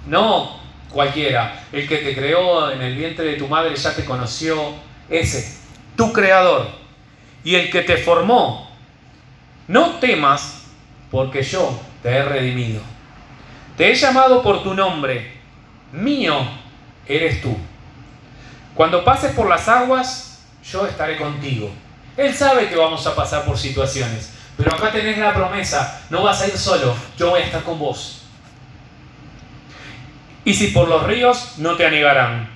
[0.06, 0.58] no
[0.90, 4.74] cualquiera, el que te creó en el vientre de tu madre ya te conoció,
[5.10, 5.58] ese,
[5.96, 6.68] tu creador,
[7.42, 8.70] y el que te formó.
[9.68, 10.66] No temas,
[11.10, 12.80] porque yo te he redimido.
[13.76, 15.32] Te he llamado por tu nombre,
[15.92, 16.36] mío
[17.06, 17.56] eres tú.
[18.74, 21.70] Cuando pases por las aguas, yo estaré contigo
[22.16, 24.32] él sabe que vamos a pasar por situaciones.
[24.56, 27.78] Pero acá tenés la promesa, no vas a ir solo, yo voy a estar con
[27.78, 28.22] vos.
[30.44, 32.50] Y si por los ríos, no te anegarán.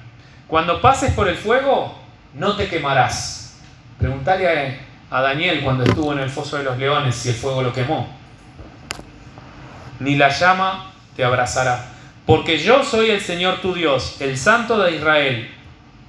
[0.47, 1.99] Cuando pases por el fuego,
[2.35, 3.59] no te quemarás.
[3.99, 4.79] Preguntale
[5.11, 8.09] a Daniel cuando estuvo en el foso de los leones si el fuego lo quemó.
[10.01, 11.87] Ni la llama te abrazará.
[12.27, 15.51] Porque yo soy el Señor tu Dios, el Santo de Israel,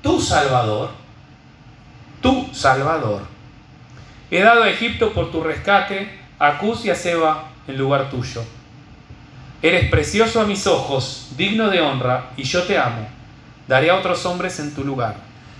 [0.03, 0.91] tu Salvador,
[2.21, 3.38] tu Salvador.
[4.31, 8.43] He dado a Egipto por tu rescate, a Cus y a Seba en lugar tuyo.
[9.61, 13.07] Eres precioso a mis ojos, digno de honra, y yo te amo.
[13.67, 15.15] Daré a otros hombres en tu lugar.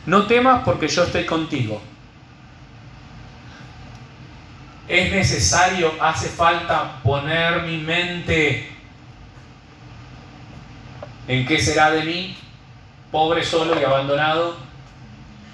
[0.05, 1.82] No temas porque yo estoy contigo.
[4.89, 8.71] es necesario, hace falta poner mi mente
[11.27, 12.36] en qué será de mí,
[13.12, 14.58] pobre, solo y abandonado.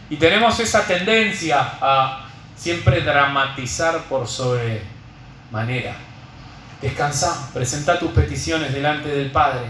[0.09, 2.24] Y tenemos esa tendencia a
[2.55, 4.81] siempre dramatizar por sobre
[5.51, 5.95] manera.
[6.81, 9.65] Descansa, presenta tus peticiones delante del Padre.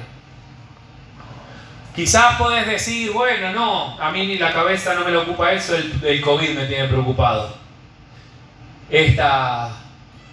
[1.95, 5.75] Quizás puedes decir, bueno, no, a mí ni la cabeza no me lo ocupa eso,
[5.75, 7.55] el, el COVID me tiene preocupado.
[8.89, 9.85] Esta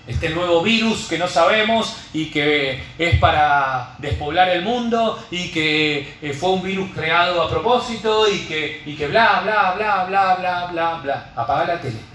[0.06, 6.16] este nuevo virus que no sabemos y que es para despoblar el mundo y que
[6.20, 10.34] eh, fue un virus creado a propósito y que, y que bla, bla, bla, bla,
[10.34, 11.32] bla, bla, bla.
[11.36, 12.11] Apaga la tele.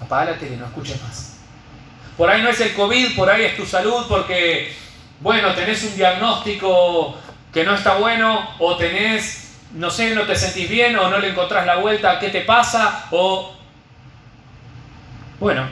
[0.00, 1.38] Apaga la no escuches más.
[2.16, 4.74] Por ahí no es el COVID, por ahí es tu salud porque,
[5.20, 7.16] bueno, tenés un diagnóstico
[7.52, 11.28] que no está bueno o tenés, no sé, no te sentís bien o no le
[11.28, 13.54] encontrás la vuelta qué te pasa o...
[15.38, 15.68] Bueno,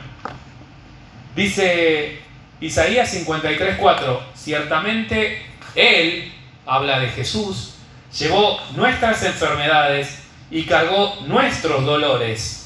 [1.35, 2.21] Dice
[2.61, 6.33] Isaías 53:4, ciertamente Él,
[6.65, 7.75] habla de Jesús,
[8.17, 12.64] llevó nuestras enfermedades y cargó nuestros dolores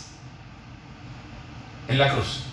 [1.89, 2.45] en la cruz.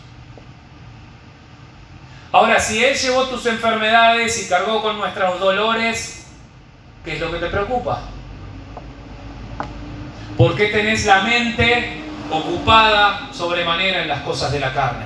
[2.32, 6.26] Ahora, si Él llevó tus enfermedades y cargó con nuestros dolores,
[7.04, 8.02] ¿qué es lo que te preocupa?
[10.38, 15.06] ¿Por qué tenés la mente ocupada sobremanera en las cosas de la carne?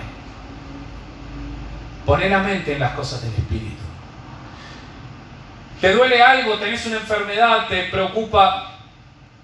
[2.06, 3.84] Poner la mente en las cosas del Espíritu.
[5.80, 6.58] ¿Te duele algo?
[6.58, 7.68] ¿Tenés una enfermedad?
[7.68, 8.72] ¿Te preocupa?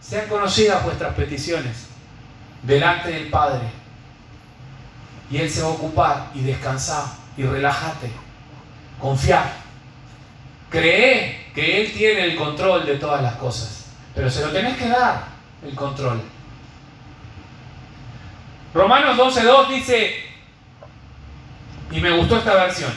[0.02, 1.88] Sean conocidas vuestras peticiones
[2.64, 3.85] delante del Padre.
[5.32, 7.06] Y Él se va a ocupar y descansar
[7.38, 8.12] y relájate.
[9.00, 9.52] Confiar.
[10.70, 13.88] Cree que Él tiene el control de todas las cosas.
[14.14, 15.26] Pero se lo tenés que dar
[15.64, 16.22] el control.
[18.74, 20.26] Romanos 12.2 dice,
[21.92, 22.94] y me gustó esta versión,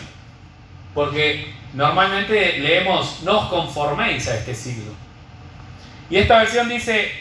[0.92, 4.92] porque normalmente leemos, no os conforméis a este siglo.
[6.10, 7.12] Y esta versión dice,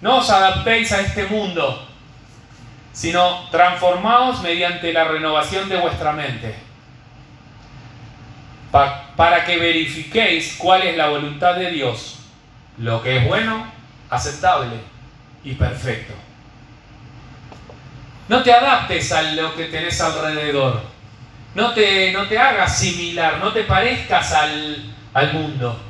[0.00, 1.88] no os adaptéis a este mundo,
[3.00, 6.54] sino transformaos mediante la renovación de vuestra mente,
[8.70, 12.18] para que verifiquéis cuál es la voluntad de Dios,
[12.76, 13.64] lo que es bueno,
[14.10, 14.76] aceptable
[15.42, 16.12] y perfecto.
[18.28, 20.82] No te adaptes a lo que tenés alrededor.
[21.54, 25.80] No te, no te hagas similar, no te parezcas al, al mundo.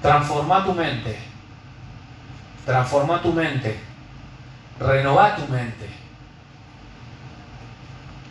[0.00, 1.18] Transforma tu mente.
[2.64, 3.89] Transforma tu mente.
[4.80, 5.86] Renova tu mente.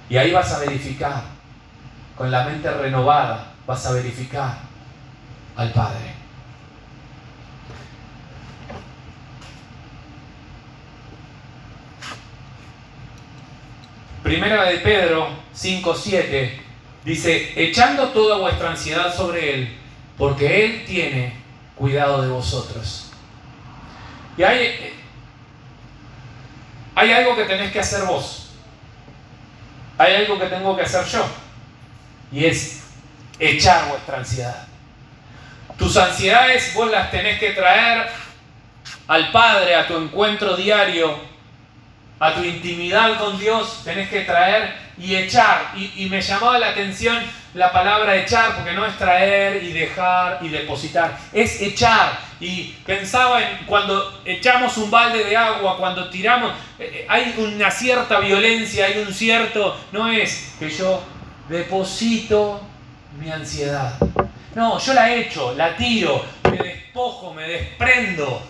[0.09, 1.21] Y ahí vas a verificar,
[2.17, 4.57] con la mente renovada, vas a verificar
[5.55, 6.15] al Padre.
[14.23, 16.51] Primera de Pedro 5.7
[17.05, 19.77] dice, echando toda vuestra ansiedad sobre Él,
[20.17, 21.33] porque Él tiene
[21.75, 23.11] cuidado de vosotros.
[24.35, 24.98] Y hay,
[26.99, 28.49] hay algo que tenés que hacer vos.
[29.97, 31.25] Hay algo que tengo que hacer yo.
[32.31, 32.83] Y es
[33.39, 34.67] echar vuestra ansiedad.
[35.77, 38.09] Tus ansiedades vos las tenés que traer
[39.07, 41.29] al Padre, a tu encuentro diario
[42.19, 45.71] a tu intimidad con Dios tenés que traer y echar.
[45.75, 47.17] Y, me llamaba la atención
[47.53, 52.19] la palabra echar, porque no es traer y dejar y depositar, es echar.
[52.39, 57.71] Y pensaba en cuando echamos un balde de agua, cuando tiramos, eh, eh, hay una
[57.71, 61.03] cierta violencia, hay un cierto, no es que yo
[61.49, 62.61] deposito
[63.19, 63.95] mi ansiedad.
[64.55, 68.41] No, yo la echo, la tiro, me despojo, me desprendo.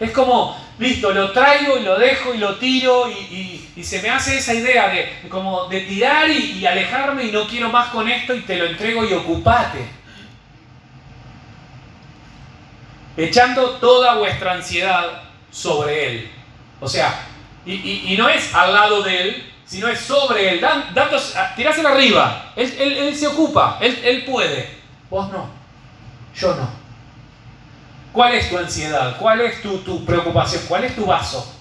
[0.00, 4.38] Es como listo, lo traigo y lo dejo y lo tiro y, se me hace
[4.38, 8.40] esa idea de como de tirar y, alejarme y no quiero más con esto y
[8.40, 9.86] te lo entrego y ocupate.
[13.16, 16.30] Echando toda vuestra ansiedad sobre Él.
[16.80, 17.26] O sea,
[17.66, 20.60] y, no es al lado de Él, sino es sobre Él.
[20.60, 20.94] Dan,
[21.56, 22.52] tiráselo arriba.
[22.56, 24.78] Él, se ocupa, él puede.
[25.10, 25.48] Vos no.
[26.34, 26.83] Yo no.
[28.14, 29.16] ¿Cuál es tu ansiedad?
[29.18, 30.62] ¿Cuál es tu, preocupación?
[30.68, 31.52] ¿Cuál es tu vaso?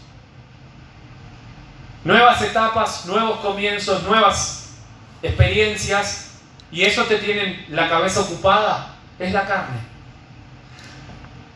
[2.04, 4.76] Nuevas etapas, nuevos comienzos, nuevas
[5.24, 6.36] experiencias
[6.72, 9.80] y eso te tiene la cabeza ocupada, es la carne.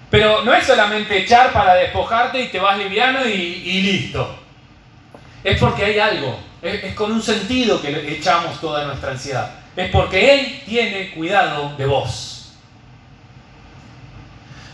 [0.10, 4.36] Pero no es solamente echar para despojarte y te vas liviano y, listo.
[5.44, 9.52] Es porque hay algo, es, es con un sentido que echamos toda nuestra ansiedad.
[9.76, 12.37] Es porque Él tiene cuidado de vos.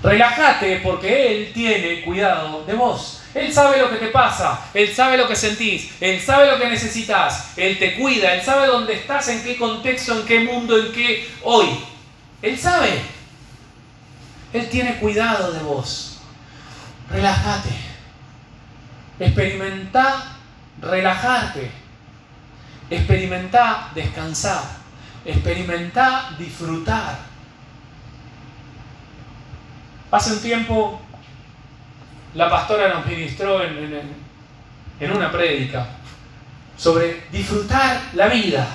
[0.04, 3.22] Relájate porque Él tiene cuidado de vos.
[3.34, 6.70] Él sabe lo que te pasa, Él sabe lo que sentís, Él sabe lo que
[6.70, 10.92] necesitas, Él te cuida, Él sabe dónde estás, en qué contexto, en qué mundo, en
[10.92, 11.68] qué hoy.
[12.42, 13.02] Él sabe.
[14.52, 16.20] Él tiene cuidado de vos.
[17.10, 17.70] Relájate.
[19.20, 20.36] Experimenta
[20.82, 21.72] relajarte.
[22.90, 24.64] Experimenta descansar.
[25.26, 27.33] Experimenta disfrutar.
[30.14, 31.02] Hace un tiempo
[32.36, 35.88] la pastora nos ministró en, una prédica
[36.78, 38.68] sobre disfrutar la vida.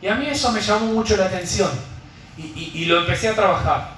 [0.00, 1.70] Y a mí eso me llamó mucho la atención.
[2.38, 3.90] Y, lo empecé a trabajar.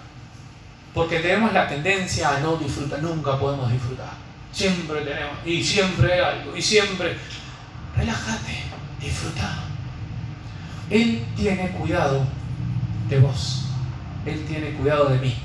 [0.93, 3.01] Porque tenemos la tendencia a no disfrutar.
[3.01, 4.11] Nunca podemos disfrutar.
[4.51, 5.37] Siempre tenemos.
[5.47, 6.57] Y siempre algo.
[6.57, 7.17] Y siempre.
[7.97, 8.65] Relájate.
[9.01, 9.59] Disfruta.
[10.91, 12.27] Él tiene cuidado
[13.09, 13.67] de vos.
[14.27, 15.37] Él tiene cuidado de mí.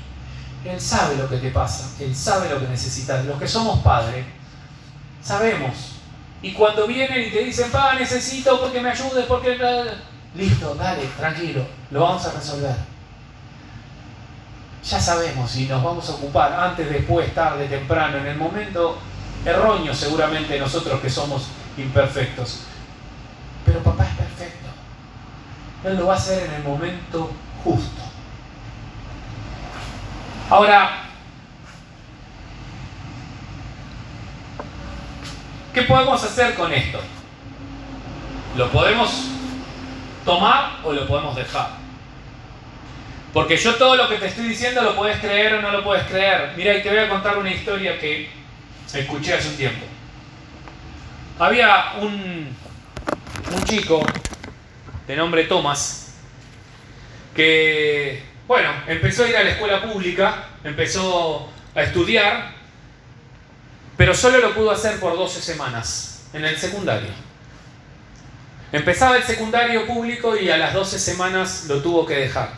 [0.68, 3.24] Él sabe lo que te pasa, Él sabe lo que necesitas.
[3.24, 4.24] Los que somos padres,
[5.22, 5.92] sabemos.
[6.42, 9.58] Y cuando vienen y te dicen, pa, necesito porque me ayudes, porque...
[10.34, 12.76] Listo, dale, tranquilo, lo vamos a resolver.
[14.84, 18.98] Ya sabemos y nos vamos a ocupar antes, después, tarde, temprano, en el momento
[19.44, 21.46] erróneo seguramente nosotros que somos
[21.78, 22.60] imperfectos.
[23.64, 24.68] Pero papá es perfecto.
[25.84, 27.30] Él lo va a hacer en el momento
[27.64, 28.05] justo.
[30.48, 31.02] Ahora,
[35.74, 37.00] ¿qué podemos hacer con esto?
[38.56, 39.24] ¿Lo podemos
[40.24, 41.70] tomar o lo podemos dejar?
[43.32, 46.04] Porque yo todo lo que te estoy diciendo lo puedes creer o no lo puedes
[46.06, 46.52] creer.
[46.56, 48.30] Mira, y te voy a contar una historia que
[48.94, 49.84] escuché hace un tiempo.
[51.40, 52.56] Había un,
[53.52, 54.00] un chico
[55.08, 56.14] de nombre Thomas
[57.34, 62.52] que bueno, empezó a ir a la escuela pública, empezó a estudiar,
[63.96, 67.10] pero solo lo pudo hacer por 12 semanas en el secundario.
[68.72, 72.50] Empezaba el secundario público y a las 12 semanas lo tuvo que dejar.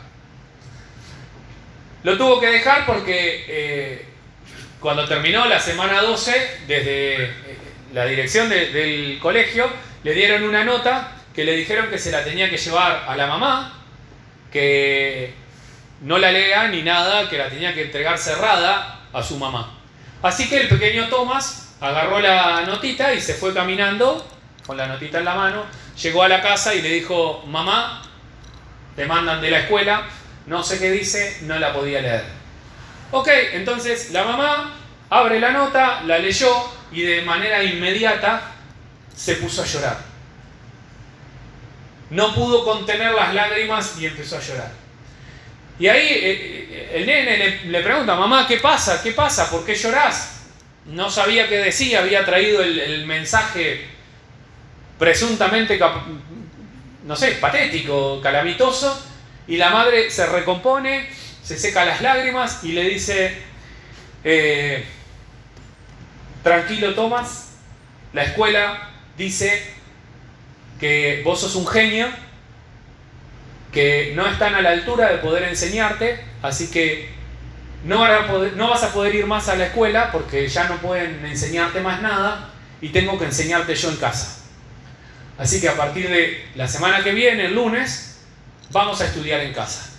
[2.03, 4.07] Lo tuvo que dejar porque eh,
[4.81, 7.31] cuando terminó la semana 12, desde eh,
[7.93, 9.69] la dirección del colegio,
[10.05, 13.27] le dieron una nota que le dijeron que se la tenía que llevar a la
[13.27, 13.81] mamá,
[14.53, 15.35] que
[16.01, 19.75] no la lea ni nada, que la tenía que entregar cerrada a su mamá.
[20.23, 24.27] Así que el pequeño Tomás agarró la notita y se fue caminando
[24.67, 25.65] con la notita en la mano,
[26.01, 28.03] llegó a la casa y le dijo, mamá,
[28.95, 30.03] te mandan de la escuela,
[30.47, 32.25] no sé qué dice, no la podía leer.
[33.11, 34.75] Ok, entonces la mamá
[35.09, 36.53] abre la nota, la leyó
[36.93, 38.43] y de manera inmediata
[39.17, 39.99] se puso a llorar.
[42.11, 44.71] No pudo contener las lágrimas y empezó a llorar.
[45.79, 49.01] Y ahí eh, eh, el nene le, pregunta, mamá, ¿qué pasa?
[49.03, 49.49] ¿Qué pasa?
[49.51, 50.41] ¿Por qué llorás?
[50.87, 53.87] No sabía qué decía, había traído el, mensaje
[54.99, 55.79] presuntamente,
[57.05, 59.07] no sé, patético, calamitoso,
[59.47, 61.09] y la madre se recompone,
[61.43, 63.37] se seca las lágrimas y le dice,
[64.25, 64.85] eh,
[66.43, 67.53] tranquilo Tomás,
[68.13, 69.75] la escuela dice
[70.81, 72.09] que vos sos un genio,
[73.73, 77.11] que no están a la altura de poder enseñarte, así que
[77.85, 82.03] no, vas a poder ir más a la escuela porque ya no pueden enseñarte más
[82.03, 82.51] nada
[82.81, 84.45] y tengo que enseñarte yo en casa.
[85.39, 88.21] Así que a partir de la semana que viene, el lunes,
[88.71, 89.91] vamos a estudiar en casa.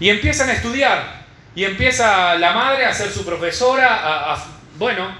[0.00, 1.22] Y empiezan a estudiar.
[1.54, 4.36] Y empieza la madre a ser su profesora.
[4.76, 5.14] bueno,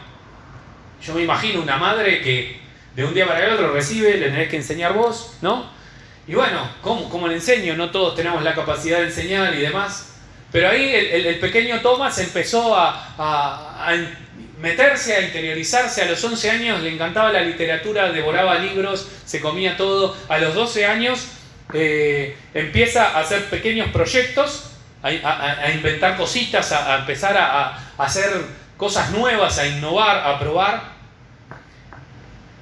[1.01, 2.61] yo me imagino una madre que
[2.97, 5.71] de un día para el otro recibe, le tenés que enseñar vos, ¿no?
[6.27, 7.75] Y bueno, ¿cómo, le enseño?
[7.75, 10.11] No todos tenemos la capacidad de enseñar y demás.
[10.53, 13.91] Pero ahí el, pequeño Thomas empezó a,
[14.61, 16.03] meterse, a interiorizarse.
[16.03, 20.17] A los 11 años le encantaba la literatura, devoraba libros, se comía todo.
[20.29, 21.27] A los 12 años
[21.73, 24.71] eh, empieza a hacer pequeños proyectos,
[25.03, 28.31] a, inventar cositas, a, empezar a hacer
[28.77, 30.92] cosas nuevas, a innovar, a probar.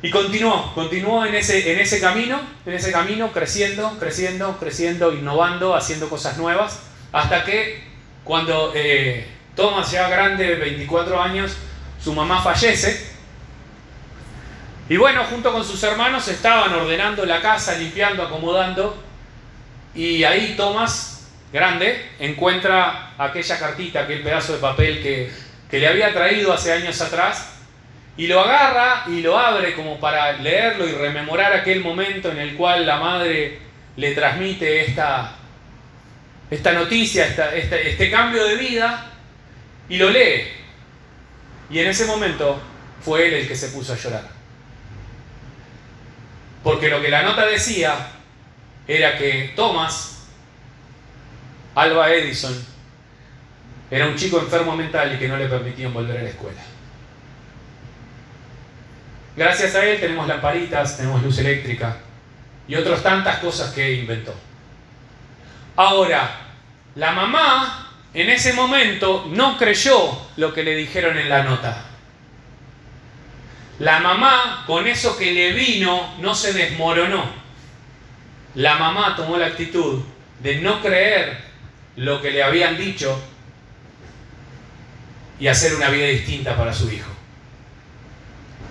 [0.02, 6.38] Y continuó, continuó en ese, camino, en ese camino, creciendo, creciendo, creciendo, innovando, haciendo cosas
[6.38, 6.80] nuevas,
[7.12, 7.84] hasta que
[8.24, 11.54] cuando eh, Thomas ya grande, de 24 años,
[12.02, 13.10] su mamá fallece.
[14.88, 19.02] Y bueno, junto con sus hermanos estaban ordenando la casa, limpiando, acomodando.
[19.94, 25.30] Y ahí Thomas, grande, encuentra aquella cartita, aquel pedazo de papel que,
[25.70, 27.59] que le había traído hace años atrás
[28.16, 32.56] y lo agarra y lo abre como para leerlo y rememorar aquel momento en el
[32.56, 33.58] cual la madre
[33.96, 35.32] le transmite esta,
[36.50, 39.06] esta noticia, este cambio de vida,
[39.88, 40.44] y lo lee.
[41.68, 42.60] Y en ese momento
[43.02, 44.24] fue él el que se puso a llorar.
[46.62, 47.94] Porque lo que la nota decía
[48.86, 50.26] era que Thomas,
[51.74, 52.54] Alba Edison,
[53.90, 56.60] era un chico enfermo mental y que no le permitían volver a la escuela.
[59.36, 61.96] Gracias a él tenemos lamparitas, tenemos luz eléctrica
[62.66, 64.34] y otras tantas cosas que inventó.
[65.76, 66.30] Ahora,
[66.96, 71.84] la mamá en ese momento no creyó lo que le dijeron en la nota.
[73.78, 77.24] La mamá, con eso que le vino, no se desmoronó.
[78.56, 80.02] La mamá tomó la actitud
[80.40, 81.38] de no creer
[81.96, 83.20] lo que le habían dicho
[85.38, 87.10] y hacer una vida distinta para su hijo.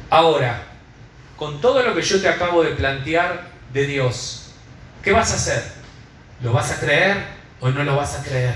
[0.10, 0.64] Ahora,
[1.38, 4.51] con todo lo que yo te acabo de plantear de Dios,
[5.03, 5.64] ¿qué vas a hacer?
[6.41, 7.18] ¿Lo vas a creer
[7.60, 8.53] o no lo vas a creer?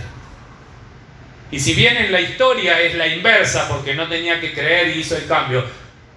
[1.52, 5.02] Y si bien en la historia es la inversa, porque no tenía que creer y
[5.02, 5.64] hizo el cambio,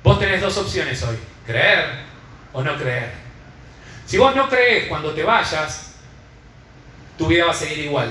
[0.03, 2.07] vos tenés dos opciones hoy, creer
[2.55, 3.11] o no creer.
[4.07, 5.97] Si vos no crees cuando te vayas,
[7.19, 8.11] tu vida va a seguir igual.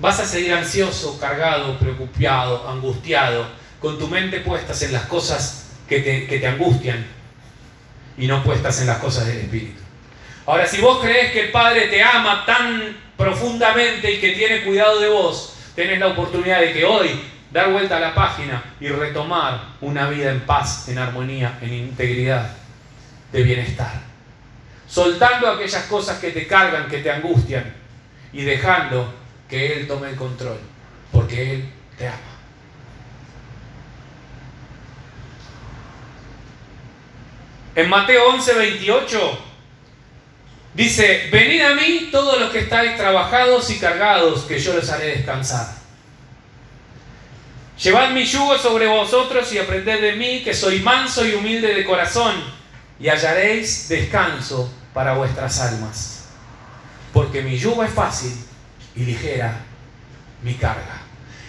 [0.00, 3.46] Vas a seguir ansioso, cargado, preocupado, angustiado,
[3.80, 7.04] con tu mente puestas en las cosas que te, angustian
[8.16, 9.80] y no puestas en las cosas del Espíritu.
[10.46, 15.00] Ahora, si vos crees que el Padre te ama tan profundamente y que tiene cuidado
[15.00, 17.20] de vos, tenés la oportunidad de que hoy
[17.50, 22.52] dar vuelta a la página y retomar una vida en paz, en armonía, en integridad,
[23.32, 23.92] de bienestar.
[24.86, 27.72] Soltando aquellas cosas que te cargan, que te angustian
[28.32, 29.12] y dejando
[29.48, 30.58] que Él tome el control,
[31.12, 32.29] porque Él te ama.
[37.80, 39.38] En Mateo 11, 28
[40.74, 45.16] dice, venid a mí todos los que estáis trabajados y cargados, que yo los haré
[45.16, 45.66] descansar.
[47.82, 51.86] Llevad mi yugo sobre vosotros y aprended de mí, que soy manso y humilde de
[51.86, 52.34] corazón,
[52.98, 56.28] y hallaréis descanso para vuestras almas.
[57.14, 58.34] Porque mi yugo es fácil
[58.94, 59.56] y ligera
[60.42, 61.00] mi carga.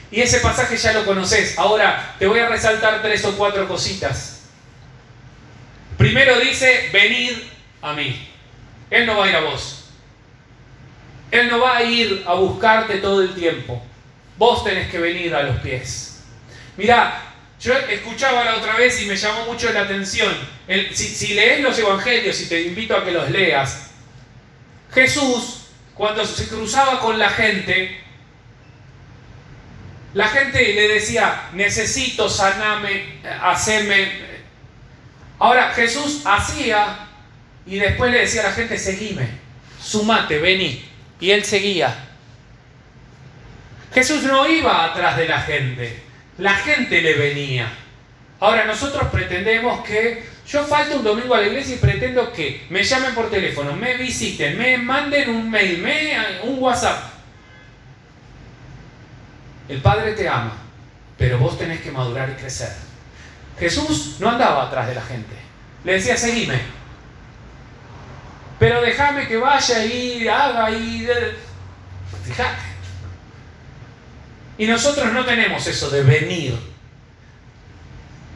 [0.09, 1.57] Y ese pasaje ya lo conoces.
[1.57, 4.40] Ahora te voy a resaltar tres o cuatro cositas
[6.11, 7.37] Primero dice, venid
[7.81, 8.27] a mí.
[8.89, 9.85] Él no va a ir a vos.
[11.31, 13.81] Él no va a ir a buscarte todo el tiempo.
[14.37, 16.25] Vos tenés que venir a los pies.
[16.75, 20.35] Mirá, yo escuchaba la otra vez y me llamó mucho la atención.
[20.67, 23.91] si, si lees los evangelios y te invito a que los leas,
[24.93, 28.01] Jesús, cuando se cruzaba con la gente,
[30.13, 34.30] la gente le decía, necesito saname, haceme,
[35.41, 36.99] Ahora Jesús hacía
[37.65, 39.27] y después le decía a la gente, seguime,
[39.81, 40.85] sumate, vení.
[41.19, 41.95] Y él seguía.
[43.91, 45.99] Jesús no iba atrás de la gente,
[46.37, 47.73] la gente le venía.
[48.39, 52.83] Ahora nosotros pretendemos que yo falto un domingo a la iglesia y pretendo que me
[52.83, 57.13] llamen por teléfono, me visiten, me manden un mail, me, un WhatsApp.
[59.67, 60.53] El Padre te ama,
[61.17, 62.90] pero vos tenés que madurar y crecer.
[63.61, 65.35] Jesús no andaba atrás de la gente.
[65.83, 66.59] Le decía, seguime.
[68.57, 71.07] Pero déjame que vaya y haga y...
[72.25, 72.61] Fíjate.
[74.57, 76.57] Y nosotros no tenemos eso de venir.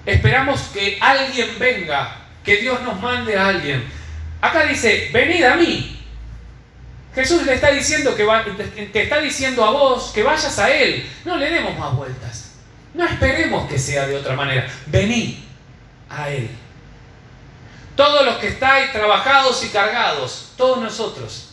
[0.05, 3.83] Esperamos que alguien venga, que Dios nos mande a alguien.
[4.41, 6.05] Acá dice, venid a mí.
[7.15, 8.27] Jesús le está diciendo que
[8.93, 11.09] te está diciendo a vos que vayas a Él.
[11.25, 12.44] No le demos más vueltas.
[12.95, 14.67] No esperemos que sea de otra manera.
[14.85, 15.35] Venid
[16.09, 16.49] a Él.
[17.95, 21.49] Todos los que estáis trabajados y cargados, todos nosotros,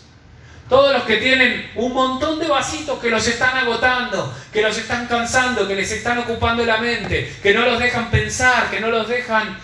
[0.69, 5.07] todos los que tienen un montón de vasitos que los están agotando, que los están
[5.07, 9.09] cansando, que les están ocupando la mente, que no los dejan pensar, que no los
[9.09, 9.59] dejan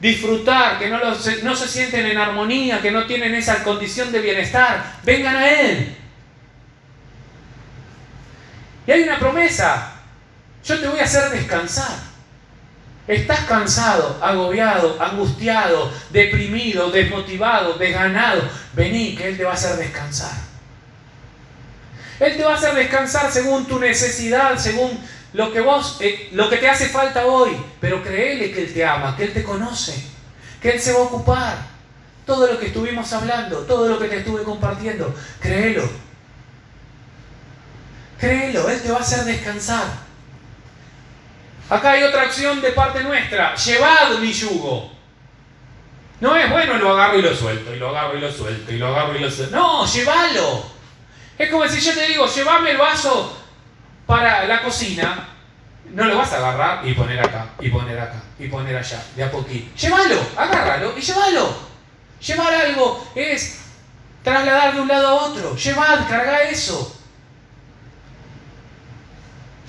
[0.00, 4.98] disfrutar, que no, no se sienten en armonía, que no tienen esa condición de bienestar,
[5.02, 5.96] vengan a Él.
[8.86, 9.91] Y hay una promesa,
[10.64, 12.12] yo te voy a hacer descansar.
[13.08, 18.42] Estás cansado, agobiado, angustiado, deprimido, desmotivado, desganado.
[18.74, 20.32] Vení, que Él te va a hacer descansar.
[22.20, 24.96] Él te va a hacer descansar según tu necesidad, según
[25.32, 27.56] lo que vos, eh, lo que te hace falta hoy.
[27.80, 30.00] Pero créele que Él te ama, que Él te conoce,
[30.60, 31.72] que Él se va a ocupar.
[32.24, 35.90] Todo lo que estuvimos hablando, todo lo que te estuve compartiendo, créelo.
[38.20, 40.11] Créelo, Él te va a hacer descansar.
[41.70, 43.54] Acá hay otra acción de parte nuestra.
[43.54, 44.92] Llevad mi yugo.
[46.20, 48.78] No es bueno, lo agarro y lo suelto, y lo agarro y lo suelto, y
[48.78, 49.56] lo agarro y lo suelto.
[49.56, 50.64] No, llévalo.
[51.36, 53.36] Es como si yo te digo, llévame el vaso
[54.06, 55.28] para la cocina.
[55.90, 59.24] no lo vas a agarrar y poner acá, y poner acá, y poner allá, de
[59.24, 59.74] a poquito.
[59.76, 61.72] Llévalo, agárralo y llévalo.
[62.24, 63.62] Llevar algo es
[64.22, 65.56] trasladar de un lado a otro.
[65.56, 67.01] Llevad, carga eso.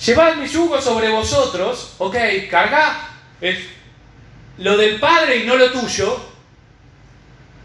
[0.06, 2.16] Llevad mi yugo sobre vosotros, ok,
[2.50, 3.10] carga
[4.58, 6.20] lo del Padre y no lo tuyo.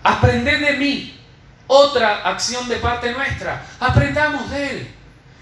[0.02, 1.14] Aprended de mí.
[1.66, 3.64] Otra acción de parte nuestra.
[3.78, 4.94] Aprendamos de Él.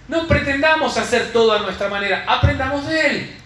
[0.08, 2.24] No pretendamos hacer todo a nuestra manera.
[2.26, 3.36] Aprendamos de Él.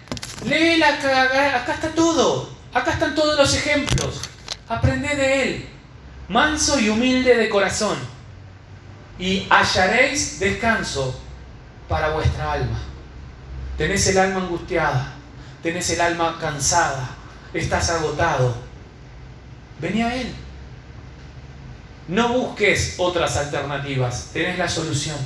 [0.45, 2.51] Léela acá, acá está todo.
[2.72, 4.22] Acá están todos los ejemplos.
[4.68, 5.68] Aprended de Él.
[6.28, 7.99] Manso y humilde de corazón.
[9.18, 11.20] Y hallaréis descanso
[11.88, 12.89] para vuestra alma.
[13.81, 15.14] Tenés el alma angustiada.
[15.62, 17.16] Tenés el alma cansada.
[17.55, 18.55] Estás agotado.
[19.81, 20.35] Vení a Él.
[22.07, 24.28] No busques otras alternativas.
[24.35, 25.16] Tenés la solución.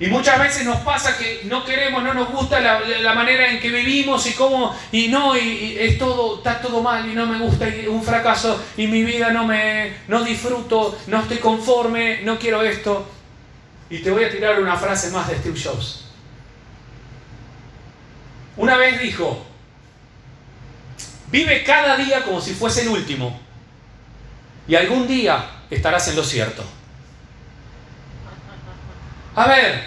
[0.00, 3.68] Y muchas veces nos pasa que no queremos, no nos gusta la, manera en que
[3.68, 7.68] vivimos y cómo, y no, y, es todo, está todo mal y no me gusta,
[7.68, 12.62] y un fracaso, y mi vida no me, no disfruto, no estoy conforme, no quiero
[12.62, 13.06] esto.
[13.92, 16.04] Y te voy a tirar una frase más de Steve Jobs.
[18.56, 19.44] Una vez dijo,
[21.26, 23.38] vive cada día como si fuese el último,
[24.66, 26.64] y algún día estarás en lo cierto.
[29.36, 29.84] A ver,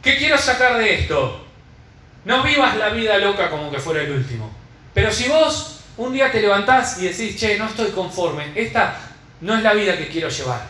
[0.00, 1.46] ¿qué quiero sacar de esto?
[2.24, 4.50] No vivas la vida loca como que fuera el último.
[4.94, 8.96] Pero si vos un día te levantás y decís, che, no estoy conforme, esta
[9.42, 10.66] no es la vida que quiero llevar.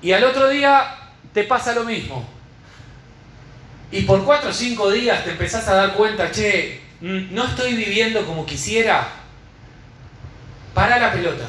[0.00, 1.00] Y al otro día
[1.34, 2.26] te pasa lo mismo.
[3.90, 7.74] Y por cuatro o cinco días te empezás a dar cuenta, che, mm, no estoy
[7.74, 9.06] viviendo como quisiera.
[10.72, 11.46] Para la pelota.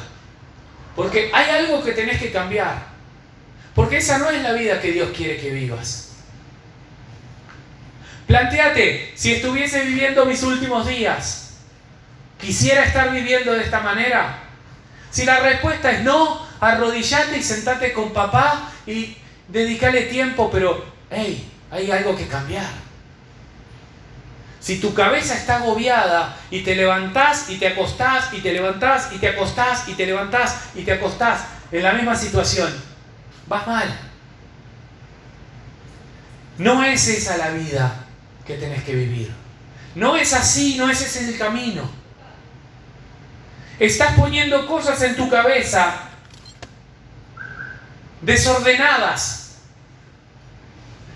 [0.94, 2.86] Porque hay algo que tenés que cambiar.
[3.74, 6.14] Porque esa no es la vida que Dios quiere que vivas.
[8.26, 11.58] Plantéate, si estuviese viviendo mis últimos días,
[12.40, 14.38] ¿quisiera estar viviendo de esta manera?
[15.10, 19.16] Si la respuesta es no, arrodillate y sentate con papá y
[19.48, 22.86] dedícale tiempo, pero, hey, hay algo que cambiar.
[24.60, 29.18] Si tu cabeza está agobiada y te levantás y te acostás y te levantás y
[29.18, 32.74] te acostás y te levantás y te acostás en la misma situación,
[33.46, 33.96] vas mal.
[36.58, 38.06] No es esa la vida
[38.44, 39.30] que tenés que vivir.
[39.94, 41.88] No es así, no es ese el camino.
[43.78, 46.05] Estás poniendo cosas en tu cabeza
[48.20, 49.56] desordenadas.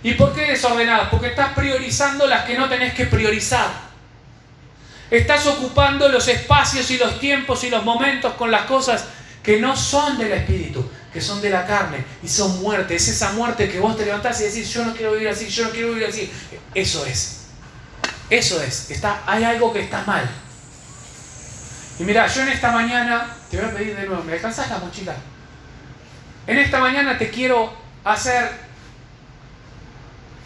[0.03, 1.09] ¿Y por qué desordenadas?
[1.11, 3.69] Porque estás priorizando las que no tenés que priorizar.
[5.11, 9.05] Estás ocupando los espacios y los tiempos y los momentos con las cosas
[9.43, 12.95] que no son del Espíritu que son de la carne y son muerte.
[12.95, 15.65] Es esa muerte que vos te levantás y decís, yo no quiero vivir así, yo
[15.65, 16.31] no quiero vivir así.
[16.75, 17.41] Eso es.
[18.29, 18.91] Eso es.
[18.91, 20.29] Está, hay algo que está mal.
[21.99, 24.79] Y mira, yo en esta mañana, te voy a pedir de nuevo, ¿me alcanzas la
[24.79, 25.15] mochila?
[26.47, 27.73] En esta mañana te quiero
[28.05, 28.51] hacer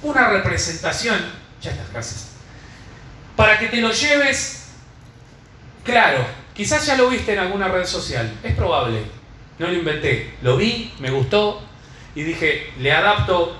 [0.02, 1.18] una representación,
[1.62, 2.32] ya está, gracias,
[3.36, 4.66] para que te lo lleves
[5.82, 6.26] claro.
[6.54, 9.02] Quizás ya lo viste en alguna red social, es probable.
[9.58, 11.62] No lo inventé, lo vi, me gustó
[12.14, 13.56] y dije, le adapto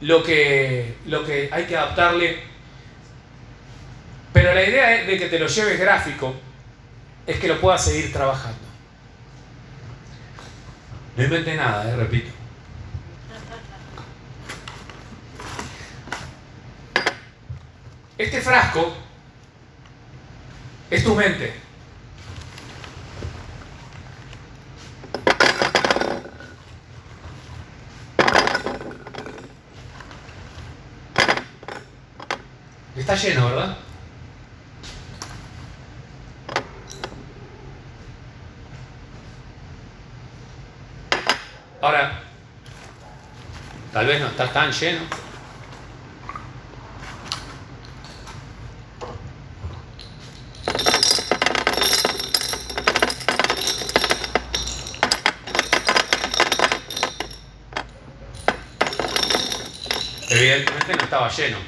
[0.00, 2.38] lo que, lo que hay que adaptarle.
[4.32, 6.34] Pero la idea de que te lo lleves gráfico
[7.26, 8.69] es que lo puedas seguir trabajando.
[11.16, 12.30] No inventé nada, eh, repito.
[18.16, 18.94] Este frasco
[20.90, 21.54] es tu mente.
[32.96, 33.76] Está lleno, ¿verdad?
[41.82, 42.22] Ahora,
[43.90, 45.00] tal vez no está tan lleno.
[60.28, 61.58] Evidentemente no estaba lleno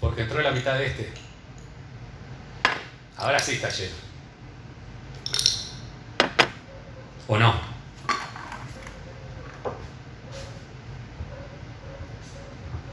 [0.00, 1.12] porque entró en la mitad de este.
[3.18, 3.94] Ahora sí está lleno.
[7.28, 7.68] ¿O no?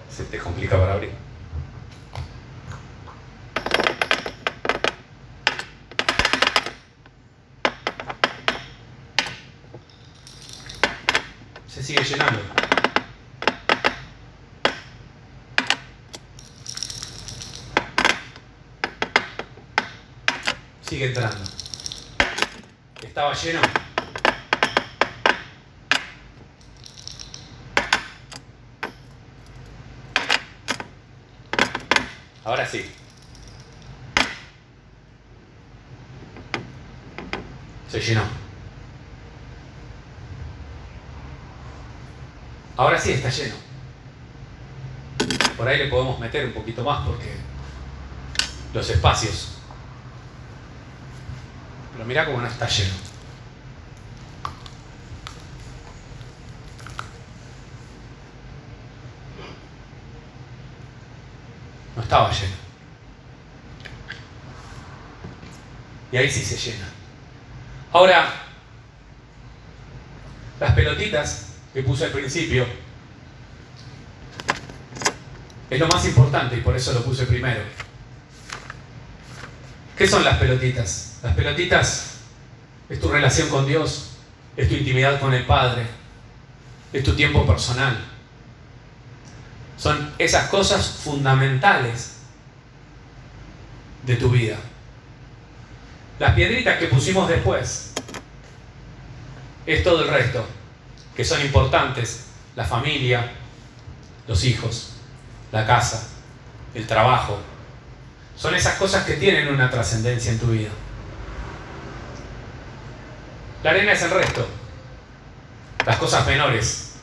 [0.09, 1.11] Se te complica para abrir.
[11.67, 12.39] Se sigue llenando.
[20.81, 21.43] Sigue entrando.
[23.01, 23.59] Estaba lleno.
[32.45, 32.89] Ahora sí.
[37.89, 38.21] Se llenó.
[42.77, 43.55] Ahora sí está lleno.
[45.57, 47.35] Por ahí le podemos meter un poquito más porque
[48.73, 49.53] los espacios.
[51.93, 52.93] Pero mira cómo no está lleno.
[61.95, 62.55] No estaba lleno.
[66.11, 66.94] Y ahí sí se llena.
[67.95, 68.29] Ahora,
[70.59, 72.65] las pelotitas que puse al principio
[75.69, 77.61] es lo más importante y por eso lo puse primero.
[79.97, 81.19] ¿Qué son las pelotitas?
[81.23, 82.17] Las pelotitas
[82.89, 84.17] es tu relación con Dios,
[84.57, 85.87] es tu intimidad con el Padre,
[86.91, 87.97] es tu tiempo personal.
[89.77, 92.17] Son esas cosas fundamentales
[94.05, 94.57] de tu vida.
[96.19, 97.93] Las piedritas que pusimos después
[99.65, 100.45] es todo el resto,
[101.15, 102.21] que son importantes.
[102.55, 103.31] La familia,
[104.27, 104.93] los hijos,
[105.51, 106.07] la casa,
[106.73, 107.37] el trabajo.
[108.37, 110.69] Son esas cosas que tienen una trascendencia en tu vida.
[113.61, 114.47] La arena es el resto.
[115.85, 116.93] Las cosas menores.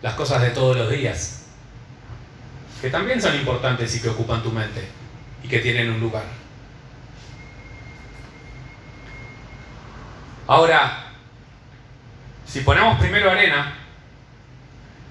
[0.00, 1.42] Las cosas de todos los días.
[2.80, 4.86] Que también son importantes y que ocupan tu mente.
[5.42, 6.37] Y que tienen un lugar.
[10.48, 11.04] Ahora,
[12.46, 13.74] si ponemos primero arena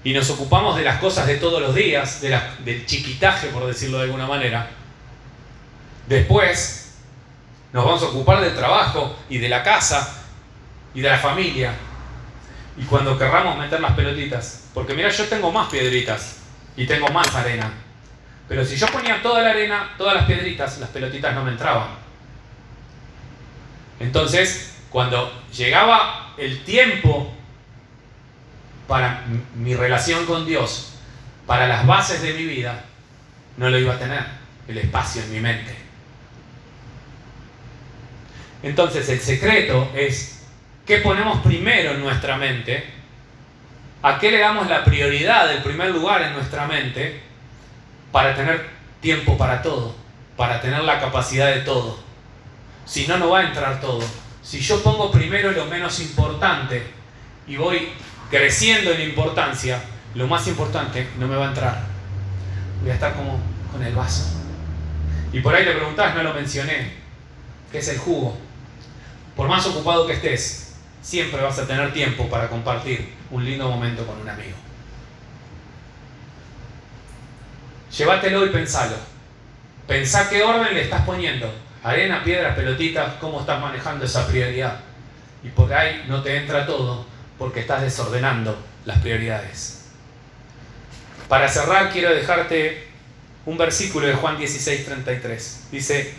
[0.02, 3.98] y nos ocupamos de las cosas de todos los días, de del chiquitaje, por decirlo
[3.98, 4.68] de alguna manera,
[6.08, 6.98] después
[7.72, 10.24] nos vamos a ocupar del trabajo y de la casa
[10.92, 11.72] y de la familia.
[12.76, 16.38] Y cuando querramos meter las pelotitas, porque mira, yo tengo más piedritas
[16.76, 17.72] y tengo más arena.
[18.48, 21.90] Pero si yo ponía toda la arena, todas las piedritas, las pelotitas no me entraban.
[24.00, 27.32] Entonces, cuando llegaba el tiempo
[28.86, 29.24] para
[29.54, 30.94] mi relación con Dios,
[31.46, 32.84] para las bases de mi vida,
[33.56, 34.24] no lo iba a tener,
[34.66, 35.76] el espacio en mi mente.
[38.62, 40.46] Entonces el secreto es
[40.86, 42.84] qué ponemos primero en nuestra mente,
[44.02, 47.20] a qué le damos la prioridad, el primer lugar en nuestra mente,
[48.10, 48.68] para tener
[49.00, 49.94] tiempo para todo,
[50.36, 51.98] para tener la capacidad de todo.
[52.84, 54.02] Si no, no va a entrar todo.
[54.48, 56.82] Si yo pongo primero lo menos importante
[57.46, 57.90] y voy
[58.30, 59.78] creciendo en importancia,
[60.14, 61.82] lo más importante no me va a entrar.
[62.80, 63.38] Voy a estar como
[63.70, 64.24] con el vaso.
[65.34, 66.94] Y por ahí te preguntás, no lo mencioné,
[67.70, 68.38] ¿qué es el jugo?
[69.36, 74.06] Por más ocupado que estés, siempre vas a tener tiempo para compartir un lindo momento
[74.06, 74.56] con un amigo.
[77.94, 78.96] Llévatelo y pensalo.
[79.86, 81.52] Pensá qué orden le estás poniendo
[81.88, 84.80] arena, piedras, pelotitas, cómo estás manejando esa prioridad.
[85.42, 87.06] Y por ahí no te entra todo
[87.38, 89.86] porque estás desordenando las prioridades.
[91.28, 92.88] Para cerrar quiero dejarte
[93.46, 95.68] un versículo de Juan 16, 33.
[95.70, 96.14] Dice,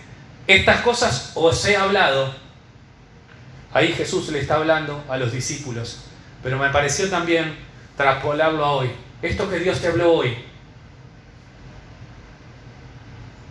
[0.48, 2.34] estas cosas os he hablado.
[3.74, 6.06] Ahí Jesús le está hablando a los discípulos,
[6.42, 7.56] pero me pareció también
[7.96, 8.92] traspolarlo a hoy.
[9.22, 10.36] Esto que Dios te habló hoy.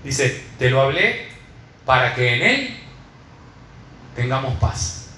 [0.02, 1.27] Dice, te lo hablé
[1.88, 2.76] para que en Él
[4.14, 5.08] tengamos paz.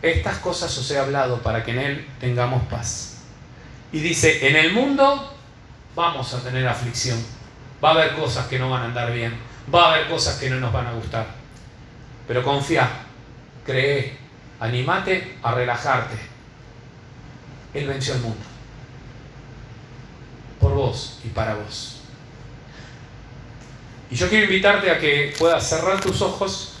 [0.00, 3.24] Estas cosas os he hablado para que en Él tengamos paz.
[3.90, 5.34] Y dice, en el mundo
[5.96, 7.18] vamos a tener aflicción.
[7.82, 9.36] Va a haber cosas que no van a andar bien.
[9.74, 11.26] Va a haber cosas que no nos van a gustar.
[12.28, 12.88] Pero confía,
[13.66, 14.16] cree,
[14.60, 16.16] animate a relajarte.
[17.74, 18.44] Él venció el mundo.
[20.60, 21.97] Por vos y para vos.
[24.10, 26.74] Y yo quiero invitarte a que puedas cerrar tus ojos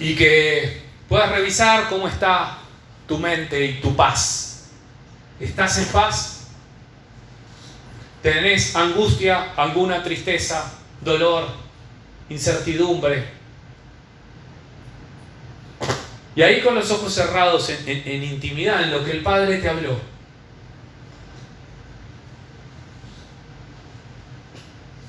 [0.00, 2.58] y que puedas revisar cómo está
[3.06, 4.70] tu mente y tu paz.
[5.38, 6.48] ¿Estás en paz?
[8.22, 11.46] ¿Tenés angustia, alguna tristeza, dolor,
[12.28, 13.28] incertidumbre?
[16.34, 19.68] Y ahí con los ojos cerrados en, en intimidad, en lo que el Padre te
[19.68, 19.96] habló,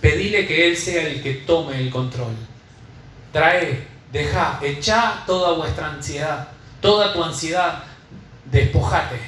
[0.06, 2.36] Pedile que Él sea el que tome el control.
[3.32, 6.48] Trae, deja, echa toda vuestra ansiedad,
[6.80, 7.84] toda tu ansiedad,
[8.46, 9.20] despojate.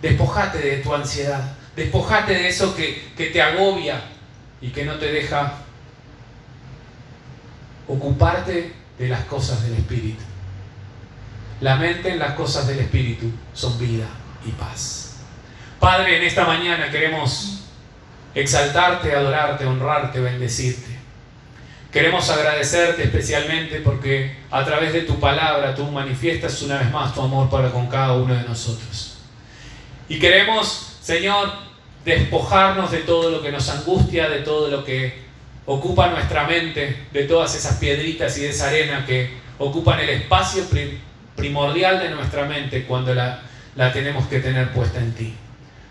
[0.00, 1.56] Despojate de tu ansiedad.
[1.74, 4.00] Despojate de eso que, que te agobia
[4.60, 5.54] y que no te deja
[7.88, 10.22] ocuparte de las cosas del Espíritu.
[11.60, 14.06] La mente en las cosas del Espíritu son vida
[14.46, 15.16] y paz.
[15.80, 17.55] Padre, en esta mañana queremos
[18.36, 20.94] exaltarte, adorarte, honrarte, bendecirte.
[21.90, 27.22] Queremos agradecerte especialmente porque a través de tu palabra tú manifiestas una vez más tu
[27.22, 29.16] amor para con cada uno de nosotros.
[30.06, 31.50] Y queremos, Señor,
[32.04, 35.24] despojarnos de todo lo que nos angustia, de todo lo que
[35.64, 40.64] ocupa nuestra mente, de todas esas piedritas y de esa arena que ocupan el espacio
[41.34, 43.40] primordial de nuestra mente cuando la,
[43.74, 45.34] la tenemos que tener puesta en ti.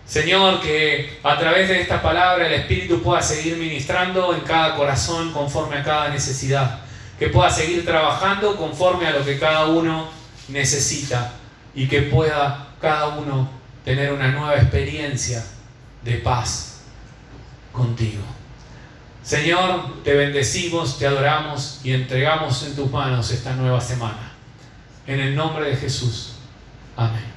[0.05, 5.31] Señor, que a través de esta palabra el Espíritu pueda seguir ministrando en cada corazón
[5.33, 6.81] conforme a cada necesidad,
[7.17, 10.09] que pueda seguir trabajando conforme a lo que cada uno
[10.49, 11.33] necesita
[11.73, 13.49] y que pueda cada uno
[13.83, 15.43] tener una nueva experiencia
[16.03, 16.81] de paz
[17.71, 18.23] contigo.
[19.23, 24.33] Señor, te bendecimos, te adoramos y entregamos en tus manos esta nueva semana.
[25.07, 26.33] En el nombre de Jesús.
[26.95, 27.34] Amén.